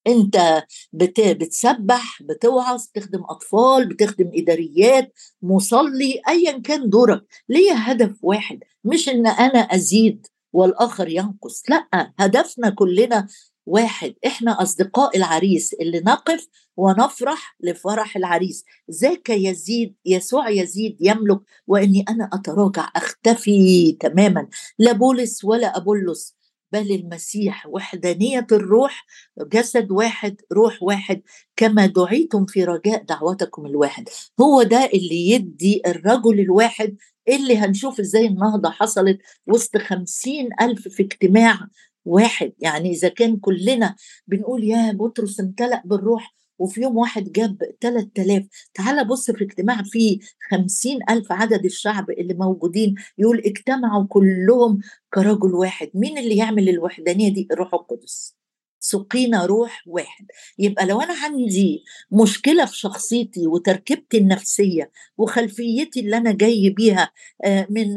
انت 0.07 0.63
بت... 0.93 1.21
بتسبح 1.21 2.21
بتوعظ 2.23 2.85
بتخدم 2.87 3.23
أطفال 3.29 3.87
بتخدم 3.87 4.31
إداريات 4.33 5.13
مصلي 5.41 6.21
ايا 6.27 6.59
كان 6.59 6.89
دورك. 6.89 7.23
ليه 7.49 7.73
هدف 7.73 8.15
واحد 8.21 8.59
مش 8.83 9.09
إن 9.09 9.27
أنا 9.27 9.59
أزيد 9.59 10.27
والآخر 10.53 11.07
ينقص 11.09 11.63
لأ 11.69 12.13
هدفنا 12.19 12.69
كلنا 12.69 13.27
واحد 13.65 14.13
إحنا 14.25 14.61
أصدقاء 14.61 15.17
العريس 15.17 15.73
اللي 15.73 15.99
نقف 15.99 16.47
ونفرح 16.77 17.55
لفرح 17.63 18.17
العريس. 18.17 18.65
ذاك 18.91 19.29
يزيد 19.29 19.95
يسوع 20.05 20.49
يزيد 20.49 20.97
يملك 20.99 21.39
وإني 21.67 22.05
أنا 22.09 22.29
أتراجع 22.33 22.89
أختفي 22.95 23.91
تماما. 23.99 24.47
لا 24.79 24.91
بولس 24.91 25.43
ولا 25.43 25.77
أبولس. 25.77 26.35
بل 26.71 26.91
المسيح 26.91 27.67
وحدانية 27.67 28.47
الروح 28.51 29.05
جسد 29.53 29.91
واحد 29.91 30.41
روح 30.53 30.83
واحد 30.83 31.21
كما 31.55 31.85
دعيتم 31.85 32.45
في 32.45 32.63
رجاء 32.63 33.03
دعوتكم 33.03 33.65
الواحد. 33.65 34.09
هو 34.41 34.63
ده 34.63 34.85
اللي 34.93 35.29
يدي 35.29 35.81
الرجل 35.87 36.39
الواحد 36.39 36.97
اللي 37.29 37.57
هنشوف 37.57 37.99
إزاي 37.99 38.27
النهضة 38.27 38.69
حصلت 38.69 39.19
وسط 39.47 39.77
خمسين 39.77 40.49
ألف 40.61 40.87
في 40.87 41.03
اجتماع 41.03 41.59
واحد. 42.05 42.53
يعني 42.59 42.89
إذا 42.91 43.09
كان 43.09 43.37
كلنا 43.37 43.95
بنقول 44.27 44.63
يا 44.63 44.91
بطرس 44.91 45.39
امتلأ 45.39 45.81
بالروح 45.85 46.35
وفي 46.61 46.81
يوم 46.81 46.97
واحد 46.97 47.31
جاب 47.31 47.57
3000 47.81 48.43
تعال 48.73 49.07
بص 49.07 49.31
في 49.31 49.43
اجتماع 49.43 49.81
فيه 49.83 50.19
50 50.51 50.99
ألف 51.09 51.31
عدد 51.31 51.65
الشعب 51.65 52.09
اللي 52.09 52.33
موجودين 52.33 52.95
يقول 53.17 53.39
اجتمعوا 53.45 54.05
كلهم 54.09 54.79
كرجل 55.13 55.53
واحد. 55.55 55.89
مين 55.95 56.17
اللي 56.17 56.37
يعمل 56.37 56.69
الوحدانية 56.69 57.33
دي؟ 57.33 57.47
الروح 57.51 57.73
القدس. 57.73 58.35
سقينا 58.79 59.45
روح 59.45 59.83
واحد. 59.87 60.25
يبقى 60.59 60.85
لو 60.85 61.01
أنا 61.01 61.13
عندي 61.23 61.83
مشكلة 62.11 62.65
في 62.65 62.77
شخصيتي 62.77 63.47
وتركيبتي 63.47 64.17
النفسية 64.17 64.91
وخلفيتي 65.17 65.99
اللي 65.99 66.17
أنا 66.17 66.31
جاي 66.31 66.69
بيها 66.69 67.11
آه، 67.45 67.67
من 67.69 67.93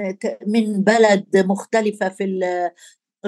من 0.46 0.82
بلد 0.84 1.36
مختلفة 1.36 2.08
في 2.08 2.24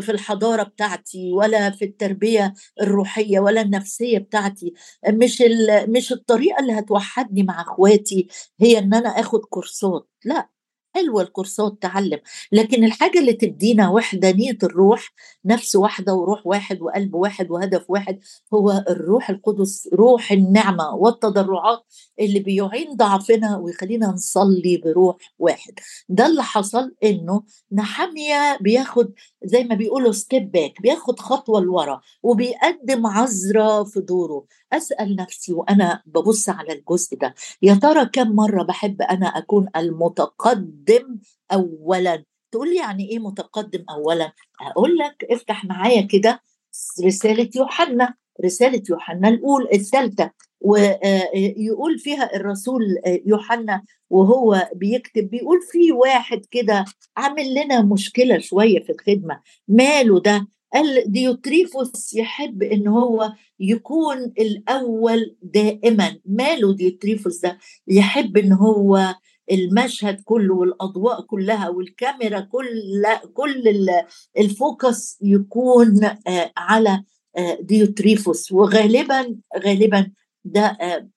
في 0.01 0.13
الحضارة 0.13 0.63
بتاعتي 0.63 1.33
ولا 1.33 1.71
في 1.71 1.85
التربية 1.85 2.55
الروحية 2.83 3.41
ولا 3.41 3.61
النفسية 3.61 4.19
بتاعتي. 4.19 4.73
مش 5.09 5.43
مش 5.89 6.13
الطريقة 6.13 6.61
اللي 6.61 6.73
هتوحدني 6.79 7.43
مع 7.43 7.61
اخواتي 7.61 8.29
هي 8.61 8.79
إن 8.79 8.95
أنا 8.95 9.09
آخد 9.09 9.41
كورسات 9.41 10.09
لأ. 10.25 10.56
حلوة 10.97 11.23
الكورسات 11.23 11.79
تعلم 11.83 12.19
لكن 12.53 12.85
الحاجة 12.85 13.19
اللي 13.19 13.33
تدينا 13.33 13.89
وحدانيه 13.89 14.59
الروح 14.63 15.13
نفس 15.45 15.77
واحدة 15.77 16.15
وروح 16.15 16.47
واحد 16.47 16.83
وقلب 16.83 17.15
واحد 17.15 17.51
وهدف 17.51 17.85
واحد 17.89 18.19
هو 18.55 18.85
الروح 18.91 19.31
القدس 19.31 19.89
روح 19.93 20.33
النعمة 20.33 20.95
والتضرعات 20.95 21.83
اللي 22.21 22.41
بيعين 22.41 22.97
ضعفنا 22.97 23.57
ويخلينا 23.57 24.07
نصلي 24.07 24.77
بروح 24.85 25.17
واحد. 25.39 25.73
ده 26.09 26.27
اللي 26.27 26.43
حصل 26.43 26.95
إنه 27.05 27.43
نحمية 27.73 28.59
بياخد 28.61 29.13
زي 29.45 29.65
ما 29.65 29.75
بيقولوا 29.75 30.13
step 30.13 30.51
back 30.51 30.83
بياخد 30.83 31.19
خطوة 31.21 31.61
لورا 31.61 32.01
وبيقدم 32.23 33.07
عزرا 33.07 33.85
في 33.85 34.01
دوره. 34.01 34.45
أسأل 34.73 35.17
نفسي 35.17 35.53
وأنا 35.53 36.03
ببص 36.07 36.49
على 36.49 36.73
الجزء 36.73 37.17
ده 37.17 37.35
يا 37.63 37.75
ترى 37.75 38.07
كم 38.07 38.31
مرة 38.33 38.63
بحب 38.63 39.03
أنا 39.03 39.27
أكون 39.27 39.69
المتقدم 39.77 41.19
اولا؟ 41.53 42.25
تقول 42.53 42.69
لي 42.71 42.77
يعني 42.77 43.11
إيه 43.11 43.19
متقدم 43.19 43.85
اولا؟ 43.91 44.33
أقول 44.61 44.99
لك 44.99 45.25
افتح 45.31 45.65
معايا 45.65 46.01
كده 46.03 46.41
رسالة 47.05 47.51
يوحنا 47.57 48.15
رسالة 48.45 48.83
يوحنا 48.91 49.29
الاولى 49.29 49.69
الثالثة 49.75 50.31
ويقول 50.61 51.99
فيها 51.99 52.37
الرسول 52.37 52.81
يوحنا 53.27 53.83
وهو 54.11 54.71
بيكتب 54.75 55.31
بيقول 55.31 55.59
في 55.73 55.93
واحد 55.93 56.47
كده 56.51 56.85
عامل 57.17 57.55
لنا 57.55 57.83
مشكلة 57.83 58.39
شوية 58.39 58.81
في 58.85 58.93
الخدمة 58.93 59.41
ماله 59.69 60.21
ده؟ 60.21 60.49
قال 60.77 61.13
ديوتريفوس 61.13 62.15
يحب 62.15 62.63
إن 62.63 62.89
هو 62.89 63.33
يكون 63.61 64.19
الأول 64.19 65.37
دائما. 65.43 66.19
ماله 66.25 66.75
ديوتريفوس 66.75 67.41
ده؟ 67.41 67.59
يحب 67.89 68.37
إن 68.37 68.53
هو 68.53 69.15
المشهد 69.53 70.21
كله 70.25 70.55
والأضواء 70.55 71.21
كلها 71.21 71.69
والكاميرا 71.69 72.41
كل 72.41 73.03
كل 73.35 73.89
ال 74.39 74.52
focus 74.52 75.19
يكون 75.23 76.05
آه، 76.05 76.53
على 76.57 77.05
آه، 77.37 77.59
ديوتريفوس. 77.61 78.53
وغالبا 78.53 79.37
غالبا 79.65 80.11
ده 80.45 80.67
آه، 80.67 81.09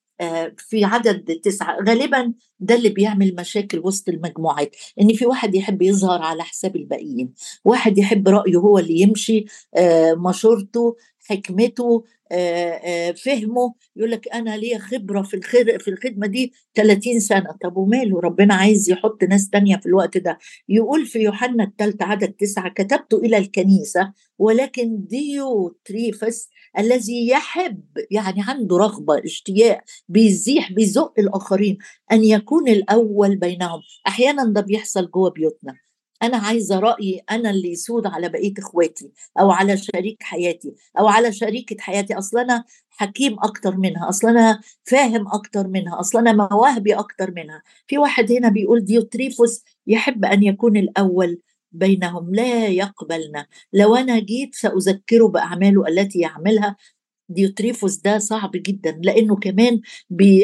في 0.57 0.83
عدد 0.85 1.39
تسعة. 1.43 1.77
غالبا 1.87 2.33
ده 2.59 2.75
اللي 2.75 2.89
بيعمل 2.89 3.35
مشاكل 3.35 3.79
وسط 3.83 4.09
المجموعات 4.09 4.75
إن 5.01 5.13
في 5.13 5.25
واحد 5.25 5.55
يحب 5.55 5.81
يظهر 5.81 6.21
على 6.21 6.43
حساب 6.43 6.75
الباقيين 6.75 7.33
واحد 7.65 7.97
يحب 7.97 8.27
رأيه 8.27 8.57
هو 8.57 8.79
اللي 8.79 8.99
يمشي 9.01 9.45
آه، 9.75 10.13
مشورته 10.13 10.95
حكمته 11.29 12.03
فهمه 13.23 13.73
يقول 13.95 14.11
لك 14.11 14.27
أنا 14.33 14.57
ليا 14.57 14.77
خبرة 14.77 15.21
في 15.21 15.41
في 15.79 15.87
الخدمة 15.87 16.27
دي 16.27 16.53
30 16.75 17.19
سنة. 17.19 17.55
طب 17.63 17.77
وماله؟ 17.77 18.19
ربنا 18.19 18.53
عايز 18.53 18.89
يحط 18.89 19.23
ناس 19.23 19.49
تانية 19.49 19.77
في 19.77 19.85
الوقت 19.85 20.17
ده. 20.17 20.37
يقول 20.69 21.05
في 21.05 21.19
يوحنا 21.19 21.63
الثالثة 21.63 22.05
عدد 22.05 22.31
تسعة 22.31 22.69
كتبت 22.73 23.13
إلى 23.13 23.37
الكنيسة 23.37 24.13
ولكن 24.37 25.05
ديوتريفس 25.07 26.49
الذي 26.79 27.27
يحب 27.27 27.83
يعني 28.11 28.41
عنده 28.47 28.77
رغبة 28.77 29.21
اشتياق 29.25 29.81
بيزيح 30.09 30.71
بيزق 30.71 31.13
الآخرين 31.19 31.77
أن 32.11 32.23
يكون 32.23 32.69
الأول 32.69 33.35
بينهم. 33.35 33.79
أحيانا 34.07 34.53
ده 34.53 34.61
بيحصل 34.61 35.11
جوه 35.11 35.29
بيوتنا. 35.29 35.75
أنا 36.23 36.37
عايزة 36.37 36.79
رايي 36.79 37.21
أنا 37.31 37.49
اللي 37.49 37.71
يسود 37.71 38.07
على 38.07 38.29
بقية 38.29 38.53
إخواتي 38.59 39.11
أو 39.39 39.51
على 39.51 39.77
شريك 39.77 40.23
حياتي 40.23 40.73
أو 40.99 41.07
على 41.07 41.31
شريكة 41.33 41.75
حياتي. 41.79 42.17
أصل 42.17 42.39
أنا 42.39 42.63
حكيم 42.89 43.37
أكتر 43.39 43.77
منها 43.77 44.09
أصل 44.09 44.27
أنا 44.27 44.59
فاهم 44.83 45.27
أكتر 45.27 45.67
منها 45.67 45.99
أصل 45.99 46.19
أنا 46.19 46.47
مواهبي 46.51 46.93
أكتر 46.93 47.31
منها. 47.31 47.63
في 47.87 47.97
واحد 47.97 48.31
هنا 48.31 48.49
بيقول 48.49 48.85
ديوتريفوس 48.85 49.63
يحب 49.87 50.25
أن 50.25 50.43
يكون 50.43 50.77
الأول 50.77 51.41
بينهم 51.71 52.35
لا 52.35 52.67
يقبلنا. 52.67 53.45
لو 53.73 53.95
أنا 53.95 54.19
جيت 54.19 54.55
سأذكره 54.55 55.27
بأعماله 55.27 55.87
التي 55.87 56.19
يعملها 56.19 56.75
ديوتريفوس 57.29 57.95
ده 57.97 58.17
صعب 58.17 58.51
جدا 58.55 58.99
لأنه 59.03 59.35
كمان 59.35 59.81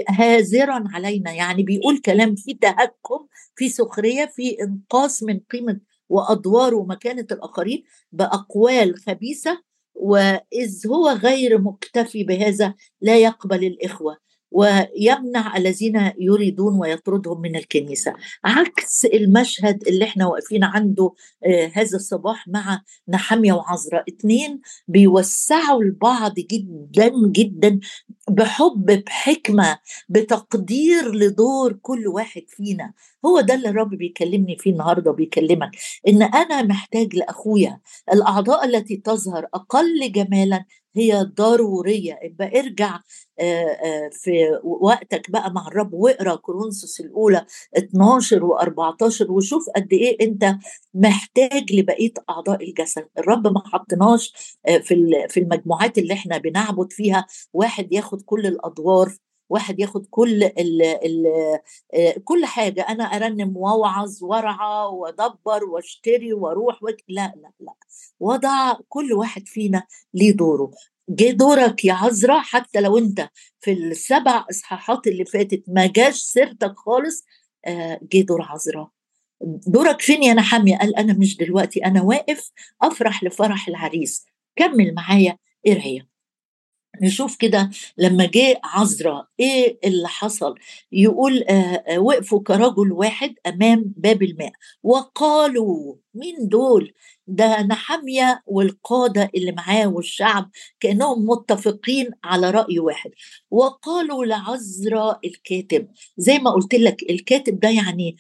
هاذرا 0.09 0.83
علينا 0.93 1.31
يعني 1.33 1.63
بيقول 1.63 1.97
كلام 1.97 2.35
فيه 2.35 2.57
تهكم 2.61 3.27
في 3.55 3.69
سخرية 3.69 4.25
في 4.35 4.57
إنقاص 4.63 5.23
من 5.23 5.39
قيمة 5.51 5.79
وأدوار 6.09 6.75
ومكانة 6.75 7.27
الآخرين 7.31 7.83
بأقوال 8.11 8.95
خبيثة 8.97 9.61
وإذ 9.95 10.87
هو 10.87 11.09
غير 11.09 11.61
مكتفي 11.61 12.23
بهذا 12.23 12.73
لا 13.01 13.17
يقبل 13.17 13.63
الإخوة. 13.65 14.17
ويمنع 14.55 15.57
الذين 15.57 16.11
يريدون 16.19 16.79
ويطردهم 16.79 17.41
من 17.41 17.55
الكنيسة. 17.55 18.13
عكس 18.45 19.05
المشهد 19.05 19.87
اللي 19.87 20.05
إحنا 20.05 20.27
واقفين 20.27 20.63
عنده 20.63 21.11
آه 21.45 21.71
هذا 21.73 21.95
الصباح 21.97 22.47
مع 22.47 22.81
نحمية 23.09 23.53
وعزرة 23.53 24.03
اتنين 24.09 24.61
بيوسعوا 24.87 25.81
البعض 25.81 26.33
جدا 26.35 27.11
جدا 27.31 27.79
بحب 28.29 28.85
بحكمة 29.05 29.77
بتقدير 30.09 31.11
لدور 31.15 31.73
كل 31.81 32.07
واحد 32.07 32.43
فينا. 32.47 32.93
هو 33.25 33.41
ده 33.41 33.53
اللي 33.53 33.69
الرب 33.69 33.89
بيكلمني 33.89 34.57
فيه 34.59 34.71
النهارده 34.71 35.11
وبيكلمك 35.11 35.71
إن 36.07 36.23
أنا 36.23 36.61
محتاج 36.63 37.15
لأخويا. 37.15 37.79
الأعضاء 38.13 38.65
التي 38.65 38.97
تظهر 38.97 39.45
أقل 39.53 40.11
جمالا 40.11 40.65
هي 40.95 41.23
ضرورية. 41.37 42.19
يبقى 42.23 42.59
ارجع 42.59 42.99
في 44.11 44.59
وقتك 44.63 45.31
بقى 45.31 45.51
مع 45.53 45.67
الرب 45.67 45.93
واقرأ 45.93 46.35
كورنثوس 46.35 46.99
الأولى 46.99 47.45
12 47.77 48.39
و14 48.47 49.29
وشوف 49.29 49.69
قد 49.75 49.87
إيه 49.93 50.17
أنت 50.27 50.55
محتاج 50.93 51.73
لبقية 51.73 52.13
أعضاء 52.29 52.63
الجسد. 52.63 53.07
الرب 53.17 53.47
ما 53.47 53.61
حطناش 53.65 54.33
في 54.81 55.11
في 55.29 55.39
المجموعات 55.39 55.97
اللي 55.97 56.13
إحنا 56.13 56.37
بنعبد 56.37 56.91
فيها 56.93 57.25
واحد 57.53 57.93
ياخد 57.93 58.21
كل 58.21 58.45
الأدوار 58.45 59.13
واحد 59.49 59.79
ياخد 59.79 60.05
كل 60.09 60.43
ال 60.43 60.81
ال 60.81 61.25
كل 62.23 62.45
حاجة 62.45 62.81
أنا 62.81 63.03
أرنم 63.03 63.57
وأوعظ 63.57 64.23
وأرعى 64.23 64.85
وأدبر 64.85 65.63
وأشتري 65.63 66.33
وأروح 66.33 66.83
وك... 66.83 66.97
لا 67.07 67.33
لا 67.35 67.51
لا 67.59 67.73
وضع 68.19 68.73
كل 68.89 69.13
واحد 69.13 69.47
فينا 69.47 69.83
ليه 70.13 70.31
دوره. 70.31 70.71
جه 71.09 71.31
دورك 71.31 71.85
يا 71.85 71.93
عذراء 71.93 72.39
حتى 72.41 72.81
لو 72.81 72.97
أنت 72.97 73.29
في 73.59 73.71
السبع 73.73 74.45
إصحاحات 74.49 75.07
اللي 75.07 75.25
فاتت 75.25 75.63
ما 75.67 75.85
جاش 75.85 76.15
سيرتك 76.15 76.73
خالص 76.77 77.25
جه 78.13 78.21
دور 78.21 78.41
عذراء. 78.41 78.89
دورك 79.67 80.01
فين 80.01 80.23
يا 80.23 80.33
نحامية؟ 80.33 80.77
قال 80.77 80.95
أنا 80.95 81.13
مش 81.13 81.37
دلوقتي 81.37 81.85
أنا 81.85 82.01
واقف 82.01 82.51
أفرح 82.81 83.23
لفرح 83.23 83.67
العريس. 83.67 84.25
كمل 84.55 84.93
معايا 84.93 85.37
قرايه 85.67 86.15
نشوف 87.01 87.35
كده 87.35 87.69
لما 87.97 88.25
جه 88.25 88.59
عذراء 88.63 89.27
إيه 89.39 89.79
اللي 89.85 90.07
حصل؟ 90.07 90.55
يقول 90.91 91.43
آه 91.43 91.99
وقفوا 91.99 92.43
كرجل 92.43 92.91
واحد 92.91 93.35
أمام 93.47 93.93
باب 93.97 94.23
الماء 94.23 94.51
وقالوا 94.83 95.95
مين 96.13 96.47
دول؟ 96.47 96.93
ده 97.27 97.61
نحمية 97.61 98.43
والقادة 98.45 99.31
اللي 99.35 99.51
معاه 99.51 99.87
والشعب 99.87 100.49
كأنهم 100.79 101.25
متفقين 101.25 102.09
على 102.23 102.51
رأي 102.51 102.79
واحد. 102.79 103.11
وقالوا 103.51 104.25
لعذراء 104.25 105.19
الكاتب 105.25 105.87
زي 106.17 106.39
ما 106.39 106.51
قلت 106.51 106.75
لك 106.75 107.03
الكاتب 107.09 107.59
ده 107.59 107.69
يعني 107.69 108.17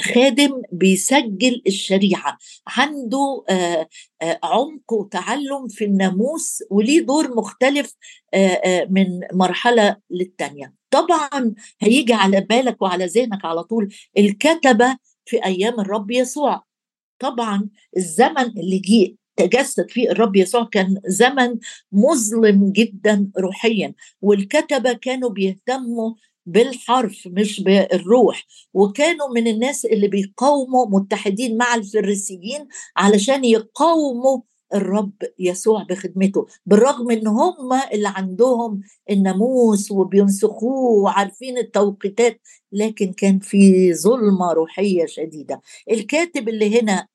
خادم 0.00 0.62
بيسجل 0.72 1.62
الشريعة 1.66 2.38
عنده 2.66 3.44
عمق 4.42 4.92
وتعلم 4.92 5.68
في 5.68 5.84
الناموس 5.84 6.62
وليه 6.70 7.00
دور 7.00 7.34
مختلف 7.36 7.94
من 8.88 9.20
مرحلة 9.32 9.96
للتانية. 10.10 10.74
طبعا 10.90 11.54
هيجي 11.80 12.12
على 12.12 12.40
بالك 12.40 12.82
وعلى 12.82 13.06
ذهنك 13.06 13.44
على 13.44 13.62
طول 13.64 13.94
الكتبة 14.18 14.96
في 15.24 15.44
أيام 15.44 15.80
الرب 15.80 16.10
يسوع. 16.10 16.62
طبعا 17.18 17.68
الزمن 17.96 18.58
اللي 18.58 18.78
جه 18.78 19.16
تجسد 19.36 19.90
فيه 19.90 20.10
الرب 20.10 20.36
يسوع 20.36 20.64
كان 20.64 21.00
زمن 21.06 21.58
مظلم 21.92 22.72
جدا 22.72 23.30
روحيا 23.38 23.94
والكتبة 24.22 24.92
كانوا 24.92 25.30
بيهتموا 25.30 26.14
بالحرف 26.46 27.22
مش 27.26 27.60
بالروح 27.60 28.46
وكانوا 28.74 29.28
من 29.34 29.46
الناس 29.46 29.84
اللي 29.84 30.08
بيقاوموا 30.08 30.86
متحدين 30.86 31.56
مع 31.56 31.74
الفريسيين 31.74 32.68
علشان 32.96 33.44
يقاوموا 33.44 34.40
الرب 34.74 35.12
يسوع 35.38 35.82
بخدمته 35.82 36.46
بالرغم 36.66 37.10
إن 37.10 37.26
هم 37.26 37.72
اللي 37.92 38.08
عندهم 38.08 38.80
الناموس 39.10 39.90
وبينسخوه 39.90 41.02
وعارفين 41.02 41.58
التوقيتات 41.58 42.40
لكن 42.72 43.12
كان 43.12 43.38
في 43.38 43.94
ظلمة 43.94 44.52
روحية 44.52 45.06
شديدة. 45.06 45.60
الكاتب 45.90 46.48
اللي 46.48 46.80
هنا 46.80 47.06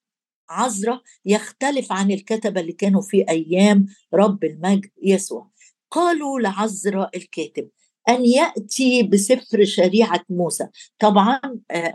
عذرة 0.50 1.02
يختلف 1.26 1.92
عن 1.92 2.12
الكتبة 2.12 2.62
اللي 2.62 2.74
كانوا 2.74 3.02
في 3.02 3.30
أيام 3.30 3.86
رب 4.14 4.44
المجد 4.44 4.90
يسوع. 5.04 5.50
قالوا 5.92 6.40
لعذرة 6.40 7.10
الكاتب 7.16 7.70
أن 8.10 8.26
يأتي 8.26 9.04
بسفر 9.04 9.66
شريعة 9.66 10.22
موسى. 10.30 10.68
طبعا 11.00 11.40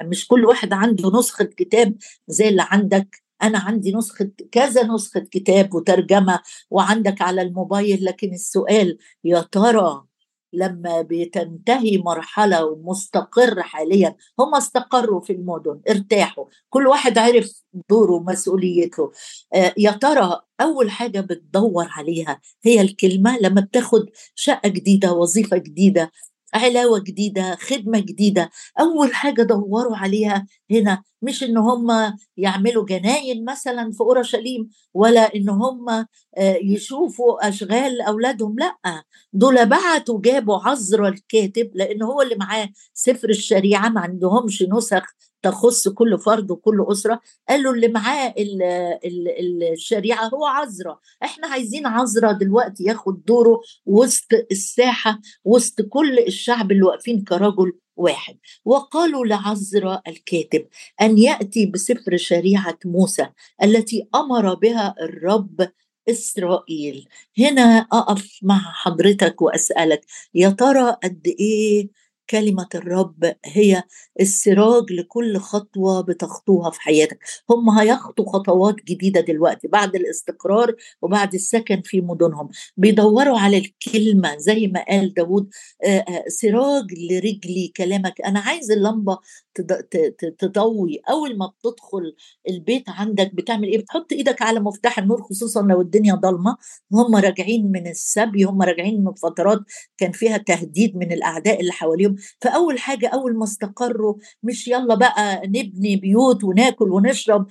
مش 0.03 0.27
كل 0.29 0.45
واحد 0.45 0.73
عنده 0.73 1.19
نسخة 1.19 1.45
كتاب 1.45 1.97
زي 2.29 2.49
اللي 2.49 2.67
عندك 2.71 3.23
أنا 3.43 3.59
عندي 3.59 3.93
نسخة 3.95 4.31
كذا 4.53 4.83
نسخة 4.87 5.21
كتاب 5.21 5.75
وترجمة 5.75 6.41
وعندك 6.71 7.23
على 7.23 7.43
الموبايل 7.43 8.05
لكن 8.05 8.33
السؤال 8.35 8.99
يا 9.25 9.41
ترى 9.53 10.05
لما 10.53 11.03
بتنتهي 11.11 11.99
مرحلة 11.99 12.65
ومستقر 12.65 13.63
حاليا 13.63 14.17
هم 14.39 14.55
استقروا 14.55 15.21
في 15.21 15.33
المدن 15.33 15.81
ارتاحوا 15.91 16.45
كل 16.71 16.87
واحد 16.87 17.19
عرف 17.19 17.63
دوره 17.91 18.13
ومسؤوليته. 18.13 19.11
آه 19.55 19.75
يا 19.79 19.91
ترى 19.91 20.41
أول 20.61 20.91
حاجة 20.91 21.21
بتدور 21.21 21.87
عليها 21.91 22.41
هي 22.65 22.81
الكلمة 22.81 23.39
لما 23.39 23.61
بتاخد 23.61 24.07
شقة 24.35 24.69
جديدة 24.69 25.13
وظيفة 25.13 25.57
جديدة 25.57 26.11
علاوة 26.55 26.99
جديدة 26.99 27.57
خدمة 27.61 27.99
جديدة. 27.99 28.51
أول 28.81 29.15
حاجة 29.15 29.43
دوروا 29.43 29.97
عليها 29.97 30.47
هنا 30.71 31.03
مش 31.23 31.43
إن 31.43 31.57
هم 31.59 32.17
يعملوا 32.37 32.85
جناين 32.87 33.45
مثلا 33.45 33.93
في 33.93 34.01
أورشليم 34.01 34.69
ولا 34.95 35.35
إن 35.35 35.49
هم 35.49 36.07
يشوفوا 36.63 37.49
أشغال 37.49 38.01
أولادهم 38.01 38.57
لأ. 38.59 39.03
دول 39.33 39.67
بعتوا 39.67 40.21
جابوا 40.21 40.59
عذرا 40.69 41.09
الكاتب 41.09 41.71
لأن 41.75 42.03
هو 42.03 42.23
اللي 42.23 42.35
معاه 42.35 42.69
سفر 42.95 43.29
الشريعة 43.29 43.89
ما 43.89 44.01
عندهمش 44.01 44.63
نسخ 44.63 45.03
تخص 45.43 45.89
كل 45.89 46.19
فرد 46.19 46.51
وكل 46.51 46.87
أسرة. 46.89 47.21
قال 47.49 47.63
له 47.63 47.71
اللي 47.71 47.89
معاه 47.89 48.35
الشريعة 49.73 50.29
هو 50.29 50.47
عذرة. 50.47 51.01
إحنا 51.23 51.47
عايزين 51.47 51.87
عذرة 51.87 52.33
دلوقتي 52.33 52.85
ياخد 52.85 53.25
دوره 53.25 53.61
وسط 53.87 54.33
الساحة 54.51 55.21
وسط 55.45 55.83
كل 55.83 56.19
الشعب 56.19 56.73
اللي 56.73 56.83
واقفين 56.83 57.25
كرجل 57.25 57.73
واحد. 57.97 58.39
وقالوا 58.65 59.27
لعذرة 59.27 60.03
الكاتب 60.09 60.67
أن 61.01 61.19
يأتي 61.19 61.67
بسفر 61.67 62.17
شريعة 62.17 62.79
موسى 62.85 63.27
التي 63.63 64.09
أمر 64.15 64.55
بها 64.55 64.95
الرب 65.01 65.69
إسرائيل. 66.11 67.09
هنا 67.39 67.87
أقف 67.93 68.39
مع 68.43 68.59
حضرتك 68.59 69.43
وأسألك 69.43 70.01
يا 70.35 70.49
ترى 70.49 70.97
قد 71.05 71.27
إيه 71.27 71.89
كلمة 72.31 72.69
الرب 72.75 73.35
هي 73.45 73.83
السراج 74.21 74.93
لكل 74.93 75.39
خطوة 75.39 76.01
بتخطوها 76.01 76.71
في 76.71 76.81
حياتك. 76.81 77.19
هم 77.51 77.71
هيخطوا 77.71 78.33
خطوات 78.33 78.75
جديدة 78.89 79.21
دلوقتي 79.21 79.69
بعد 79.69 79.95
الاستقرار 79.97 80.75
وبعد 81.03 81.35
السكن 81.35 81.83
في 81.85 82.01
مدنهم. 82.01 82.49
بيدوروا 82.77 83.39
على 83.39 83.59
الكلمة 83.59 84.37
زي 84.37 84.67
ما 84.67 84.85
قال 84.89 85.15
داود 85.15 85.51
سراج 86.29 86.85
لرجلي 87.11 87.73
كلامك. 87.77 88.21
أنا 88.21 88.41
عايز 88.41 88.71
اللمبة 88.71 89.19
تضوي. 90.39 91.01
أول 91.11 91.39
ما 91.39 91.47
بتدخل 91.47 92.15
البيت 92.49 92.89
عندك 92.89 93.35
بتعمل 93.35 93.69
إيه؟ 93.69 93.79
بتحط 93.79 94.13
إيدك 94.13 94.43
على 94.43 94.61
مفتاح 94.61 94.99
النور 94.99 95.23
خصوصا 95.23 95.63
لو 95.63 95.81
الدنيا 95.81 96.15
ضلمة. 96.15 96.57
هم 96.93 97.17
راجعين 97.17 97.73
من 97.73 97.87
السبي 97.87 98.45
هم 98.45 98.63
راجعين 98.63 99.05
من 99.05 99.15
فترات 99.15 99.59
كان 99.99 100.13
فيها 100.13 100.37
تهديد 100.37 100.97
من 100.97 101.13
الأعداء 101.13 101.61
اللي 101.61 101.73
حواليهم. 101.73 102.17
فأول 102.41 102.79
حاجة 102.79 103.09
أول 103.09 103.37
ما 103.37 103.45
استقروا 103.45 104.15
مش 104.43 104.69
يلا 104.69 104.95
بقى 104.95 105.43
نبني 105.47 105.97
بيوت 105.97 106.45
وناكل 106.45 106.91
ونشرب 106.93 107.47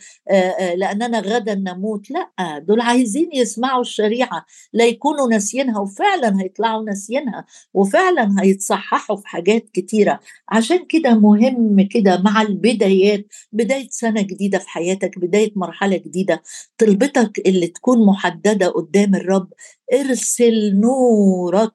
لاننا 0.75 1.19
غدا 1.19 1.55
نموت. 1.55 2.11
لأ 2.11 2.59
دول 2.59 2.81
عايزين 2.81 3.29
يسمعوا 3.33 3.81
الشريعة. 3.81 4.45
لا 4.73 4.85
يكونوا 4.85 5.27
ناسيينها 5.27 5.79
وفعلا 5.79 6.41
هيطلعوا 6.41 6.83
ناسيينها 6.83 7.45
وفعلا 7.73 8.35
هيتصححوا 8.39 9.15
في 9.15 9.27
حاجات 9.27 9.69
كتيرة. 9.73 10.19
عشان 10.49 10.85
كده 10.85 11.13
مهم 11.15 11.87
كده 11.91 12.21
مع 12.21 12.41
البدايات 12.41 13.25
بداية 13.51 13.87
سنة 13.91 14.21
جديدة 14.21 14.57
في 14.59 14.69
حياتك 14.69 15.19
بداية 15.19 15.51
مرحلة 15.55 15.97
جديدة. 15.97 16.41
طلبتك 16.77 17.39
اللي 17.45 17.67
تكون 17.67 18.05
محددة 18.05 18.67
قدام 18.67 19.15
الرب 19.15 19.49
ارسل 19.93 20.79
نورك 20.79 21.71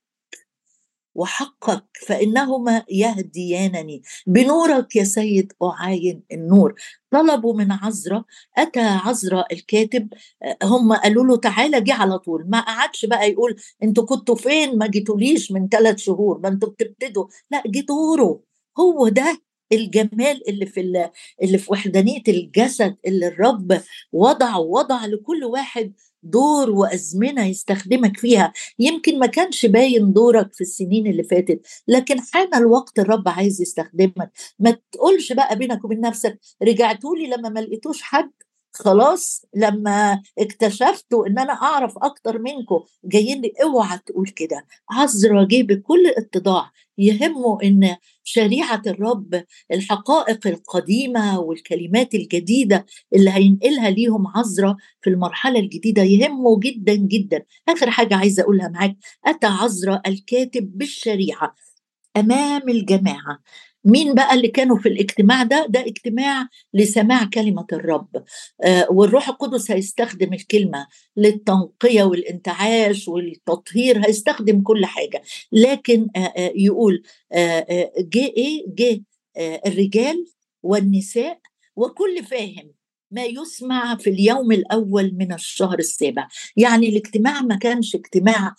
وحقك 1.15 1.85
فإنهما 2.07 2.83
يهديانني. 2.91 4.03
بنورك 4.27 4.97
يا 4.97 5.05
سيد 5.05 5.53
أعاين 5.63 6.23
النور. 6.33 6.75
طلبوا 7.11 7.55
من 7.55 7.73
عزرا 7.73 8.25
أتى 8.57 8.81
عزرا 8.81 9.45
الكاتب 9.53 10.09
هم 10.63 10.93
قالوا 10.93 11.25
له 11.25 11.37
تعالى 11.37 11.81
جه 11.81 11.95
على 11.95 12.19
طول. 12.19 12.45
ما 12.51 12.61
قعدش 12.61 13.05
بقى 13.07 13.31
يقول 13.31 13.57
أنتوا 13.83 14.05
كنتوا 14.05 14.35
فين؟ 14.35 14.79
ما 14.79 14.87
جيتوليش 14.87 15.53
من 15.53 15.69
ثلاث 15.69 15.99
شهور 15.99 16.39
ما 16.39 16.49
أنتوا 16.49 16.69
بتبتدوا. 16.69 17.27
لا 17.51 17.63
جه 17.67 17.81
دوره. 17.81 18.41
هو 18.79 19.09
ده 19.09 19.41
الجمال 19.73 20.49
اللي 20.49 20.67
في 20.67 21.11
اللي 21.43 21.59
في 21.59 21.73
وحدانية 21.73 22.23
الجسد 22.29 22.97
اللي 23.07 23.27
الرب 23.27 23.81
وضع 24.13 24.57
وضع 24.57 25.07
لكل 25.07 25.45
واحد 25.45 25.93
دور 26.25 26.71
وأزمنة 26.71 27.47
يستخدمك 27.47 28.17
فيها. 28.19 28.53
يمكن 28.79 29.19
ما 29.19 29.27
كانش 29.27 29.67
باين 29.67 30.13
دورك 30.13 30.55
في 30.55 30.61
السنين 30.61 31.07
اللي 31.07 31.23
فاتت 31.25 31.61
لكن 31.89 32.21
حان 32.21 32.55
الوقت 32.55 32.99
الرب 32.99 33.29
عايز 33.29 33.63
يستخدمك. 33.63 34.33
ما 34.59 34.77
تقولش 34.93 35.33
بقى 35.33 35.57
بينك 35.59 35.85
وبين 35.85 36.01
نفسك 36.01 36.39
رجعتولي 36.63 37.27
لما 37.27 37.49
ما 37.49 37.61
لقيتوش 37.61 38.03
حد. 38.03 38.31
خلاص 38.75 39.45
لما 39.57 40.23
اكتشفتوا 40.39 41.27
إن 41.27 41.39
أنا 41.39 41.53
أعرف 41.53 41.99
أكتر 41.99 42.39
منكم 42.39 42.81
جايين 43.05 43.41
لي 43.41 43.53
اوعى 43.63 43.99
تقول 44.07 44.29
كده. 44.29 44.67
عذرا 44.91 45.45
جه 45.45 45.63
بكل 45.63 46.07
اتضاع. 46.07 46.71
يهمه 46.99 47.59
إن 47.65 47.97
شريعة 48.25 48.83
الرب 48.87 49.45
الحقائق 49.73 50.47
القديمة 50.47 51.41
والكلمات 51.41 52.15
الجديدة 52.15 52.87
اللي 53.15 53.31
هينقلها 53.31 53.91
ليهم 53.91 54.27
عذرا 54.29 54.77
في 55.03 55.11
المرحلة 55.11 55.61
الجديدة 55.61 56.03
يهمه 56.03 56.59
جدا 56.61 56.95
جدا. 56.95 57.43
آخر 57.69 57.91
حاجة 57.91 58.17
عايزة 58.17 58.43
أقولها 58.43 58.69
معاك. 58.69 58.97
أتى 59.27 59.47
عذرا 59.47 60.03
الكاتب 60.07 60.79
بالشريعة 60.79 61.55
أمام 62.17 62.69
الجماعة. 62.69 63.39
مين 63.85 64.15
بقى 64.15 64.35
اللي 64.35 64.49
كانوا 64.49 64.77
في 64.79 64.89
الاجتماع 64.89 65.43
ده؟ 65.43 65.67
ده 65.69 65.81
اجتماع 65.81 66.49
لسماع 66.75 67.25
كلمة 67.35 67.67
الرب. 67.73 68.25
آه 68.65 68.87
والروح 68.91 69.29
القدس 69.29 69.71
هيستخدم 69.71 70.33
الكلمة 70.33 70.87
للتنقية 71.17 72.03
والانتعاش 72.05 73.09
والتطهير 73.09 74.07
هيستخدم 74.07 74.63
كل 74.63 74.87
حاجة. 74.87 75.23
لكن 75.53 76.07
آه 76.17 76.19
آه 76.19 76.53
يقول 76.57 77.03
جه 77.99 78.25
إيه؟ 78.37 78.65
جه 78.69 79.03
الرجال 79.67 80.25
والنساء 80.63 81.39
وكل 81.77 82.25
فاهم. 82.25 82.73
ما 83.11 83.25
يسمع 83.25 83.97
في 83.97 84.11
اليوم 84.11 84.53
الأول 84.53 85.15
من 85.15 85.33
الشهر 85.33 85.79
السابع. 85.79 86.29
يعني 86.57 86.89
الاجتماع 86.89 87.41
ما 87.43 87.57
كانش 87.57 87.95
اجتماع 87.95 88.55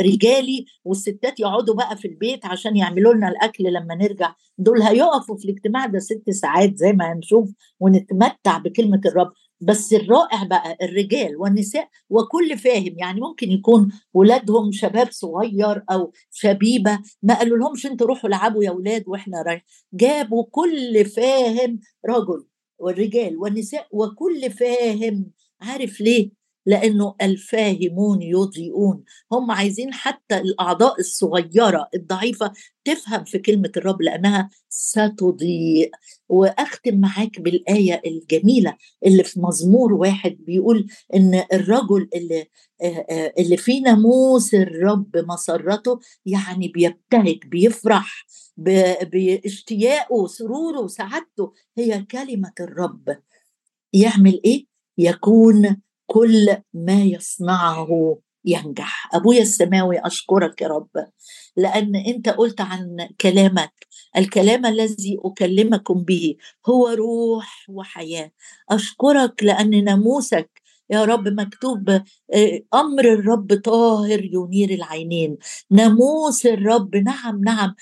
رجالي 0.00 0.64
والستات 0.84 1.40
يقعدوا 1.40 1.74
بقى 1.74 1.96
في 1.96 2.08
البيت 2.08 2.46
عشان 2.46 2.76
يعملوا 2.76 3.14
لنا 3.14 3.28
الأكل 3.28 3.64
لما 3.64 3.94
نرجع. 3.94 4.34
دول 4.58 4.82
هيقفوا 4.82 5.36
في 5.36 5.44
الاجتماع 5.44 5.86
ده 5.86 5.98
ست 5.98 6.30
ساعات 6.30 6.76
زي 6.76 6.92
ما 6.92 7.12
هنشوف 7.12 7.50
ونتمتع 7.80 8.58
بكلمة 8.58 9.00
الرب. 9.06 9.32
بس 9.60 9.92
الرائع 9.92 10.44
بقى 10.44 10.76
الرجال 10.82 11.36
والنساء 11.36 11.88
وكل 12.10 12.58
فاهم 12.58 12.94
يعني 12.98 13.20
ممكن 13.20 13.50
يكون 13.50 13.92
ولادهم 14.14 14.72
شباب 14.72 15.08
صغير 15.10 15.82
أو 15.90 16.12
شبيبة 16.32 16.98
ما 17.22 17.34
قالوا 17.38 17.58
لهمش 17.58 17.86
أنتوا 17.86 18.06
روحوا 18.06 18.28
العبوا 18.28 18.64
يا 18.64 18.70
ولاد 18.70 19.04
وإحنا 19.06 19.42
رايح 19.42 19.64
جابوا 19.92 20.44
كل 20.50 21.04
فاهم 21.04 21.80
رجل. 22.08 22.44
والرجال 22.78 23.36
والنساء 23.36 23.88
وكل 23.90 24.50
فاهم 24.50 25.30
عارف 25.60 26.00
ليه؟ 26.00 26.30
لأنه 26.66 27.14
الفاهمون 27.22 28.22
يضيئون. 28.22 29.04
هم 29.32 29.50
عايزين 29.50 29.92
حتى 29.94 30.38
الأعضاء 30.38 31.00
الصغيرة 31.00 31.88
الضعيفة 31.94 32.52
تفهم 32.84 33.24
في 33.24 33.38
كلمة 33.38 33.72
الرب 33.76 34.02
لأنها 34.02 34.50
ستضيء. 34.68 35.90
وأختم 36.28 37.00
معاك 37.00 37.40
بالآية 37.40 38.02
الجميلة 38.06 38.76
اللي 39.06 39.24
في 39.24 39.40
مزمور 39.40 39.92
واحد 39.92 40.36
بيقول 40.40 40.86
إن 41.14 41.42
الرجل 41.52 42.08
اللي 42.14 42.46
اللي 43.38 43.56
في 43.56 43.80
ناموس 43.80 44.54
الرب 44.54 45.16
مسرته 45.16 45.98
يعني 46.26 46.68
بيبتهج 46.68 47.38
بيفرح 47.46 48.26
باشتياقه 48.56 50.26
سروره 50.26 50.80
وسعادته 50.80 51.52
هي 51.78 52.02
كلمة 52.02 52.52
الرب. 52.60 53.16
يعمل 53.92 54.40
إيه؟ 54.44 54.66
يكون 54.98 55.76
كل 56.12 56.56
ما 56.74 57.02
يصنعه 57.02 58.18
ينجح. 58.44 59.08
أبويا 59.14 59.42
السماوي 59.42 59.98
أشكرك 59.98 60.62
يا 60.62 60.68
رب 60.68 60.88
لأن 61.56 61.96
أنت 61.96 62.28
قلت 62.28 62.60
عن 62.60 63.08
كلامك. 63.20 63.72
الكلام 64.16 64.66
الذي 64.66 65.18
أكلمكم 65.24 66.04
به 66.04 66.36
هو 66.68 66.88
روح 66.88 67.66
وحياة. 67.68 68.30
أشكرك 68.70 69.42
لأن 69.42 69.84
ناموسك 69.84 70.62
يا 70.90 71.04
رب 71.04 71.28
مكتوب 71.28 72.02
أمر 72.74 73.12
الرب 73.12 73.54
طاهر 73.64 74.24
ينير 74.24 74.70
العينين. 74.70 75.36
ناموس 75.70 76.46
الرب 76.46 76.96
نعم 76.96 77.44
نعم 77.44 77.74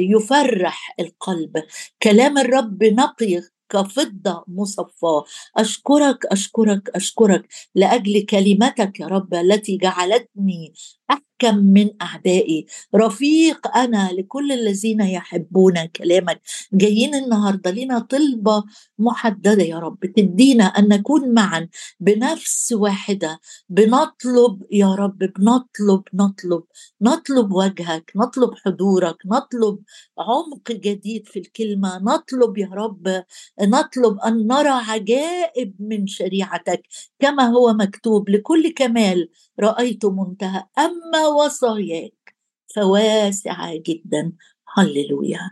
يفرح 0.00 0.94
القلب. 1.00 1.62
كلام 2.02 2.38
الرب 2.38 2.84
نقي 2.84 3.42
كفضة 3.72 4.44
مصفاة. 4.48 5.24
أشكرك 5.56 6.26
أشكرك 6.26 6.88
أشكرك 6.96 7.48
لأجل 7.74 8.26
كلمتك 8.26 9.00
يا 9.00 9.06
رب 9.06 9.34
التي 9.34 9.76
جعلتني 9.76 10.72
أحكم 11.12 11.56
من 11.58 11.90
أعدائي. 12.02 12.66
رفيق 12.96 13.76
أنا 13.76 14.10
لكل 14.12 14.52
الذين 14.52 15.00
يحبون 15.00 15.84
كلامك. 15.86 16.40
جايين 16.72 17.14
النهاردة 17.14 17.70
لنا 17.70 17.98
طلبة 17.98 18.64
محددة 18.98 19.62
يا 19.62 19.78
رب. 19.78 19.98
تدينا 20.16 20.64
أن 20.64 20.88
نكون 20.88 21.34
معا 21.34 21.68
بنفس 22.00 22.72
واحدة. 22.72 23.40
بنطلب 23.68 24.62
يا 24.70 24.94
رب 24.94 25.18
بنطلب 25.18 26.02
نطلب. 26.14 26.62
نطلب 27.02 27.52
وجهك 27.52 28.12
نطلب 28.16 28.50
حضورك 28.64 29.16
نطلب 29.26 29.78
عمق 30.18 30.72
جديد 30.72 31.26
في 31.26 31.38
الكلمة. 31.38 31.98
نطلب 31.98 32.58
يا 32.58 32.70
رب 32.72 33.24
نطلب 33.62 34.18
أن 34.18 34.46
نرى 34.46 34.68
عجائب 34.68 35.74
من 35.80 36.06
شريعتك. 36.06 36.82
كما 37.22 37.44
هو 37.44 37.72
مكتوب 37.74 38.30
لكل 38.30 38.74
كمال 38.74 39.28
رأيت 39.60 40.04
منتهى 40.06 40.64
أما 40.78 41.26
وصاياك 41.28 42.34
فواسعة 42.76 43.76
جدا. 43.76 44.32
هللويا. 44.78 45.50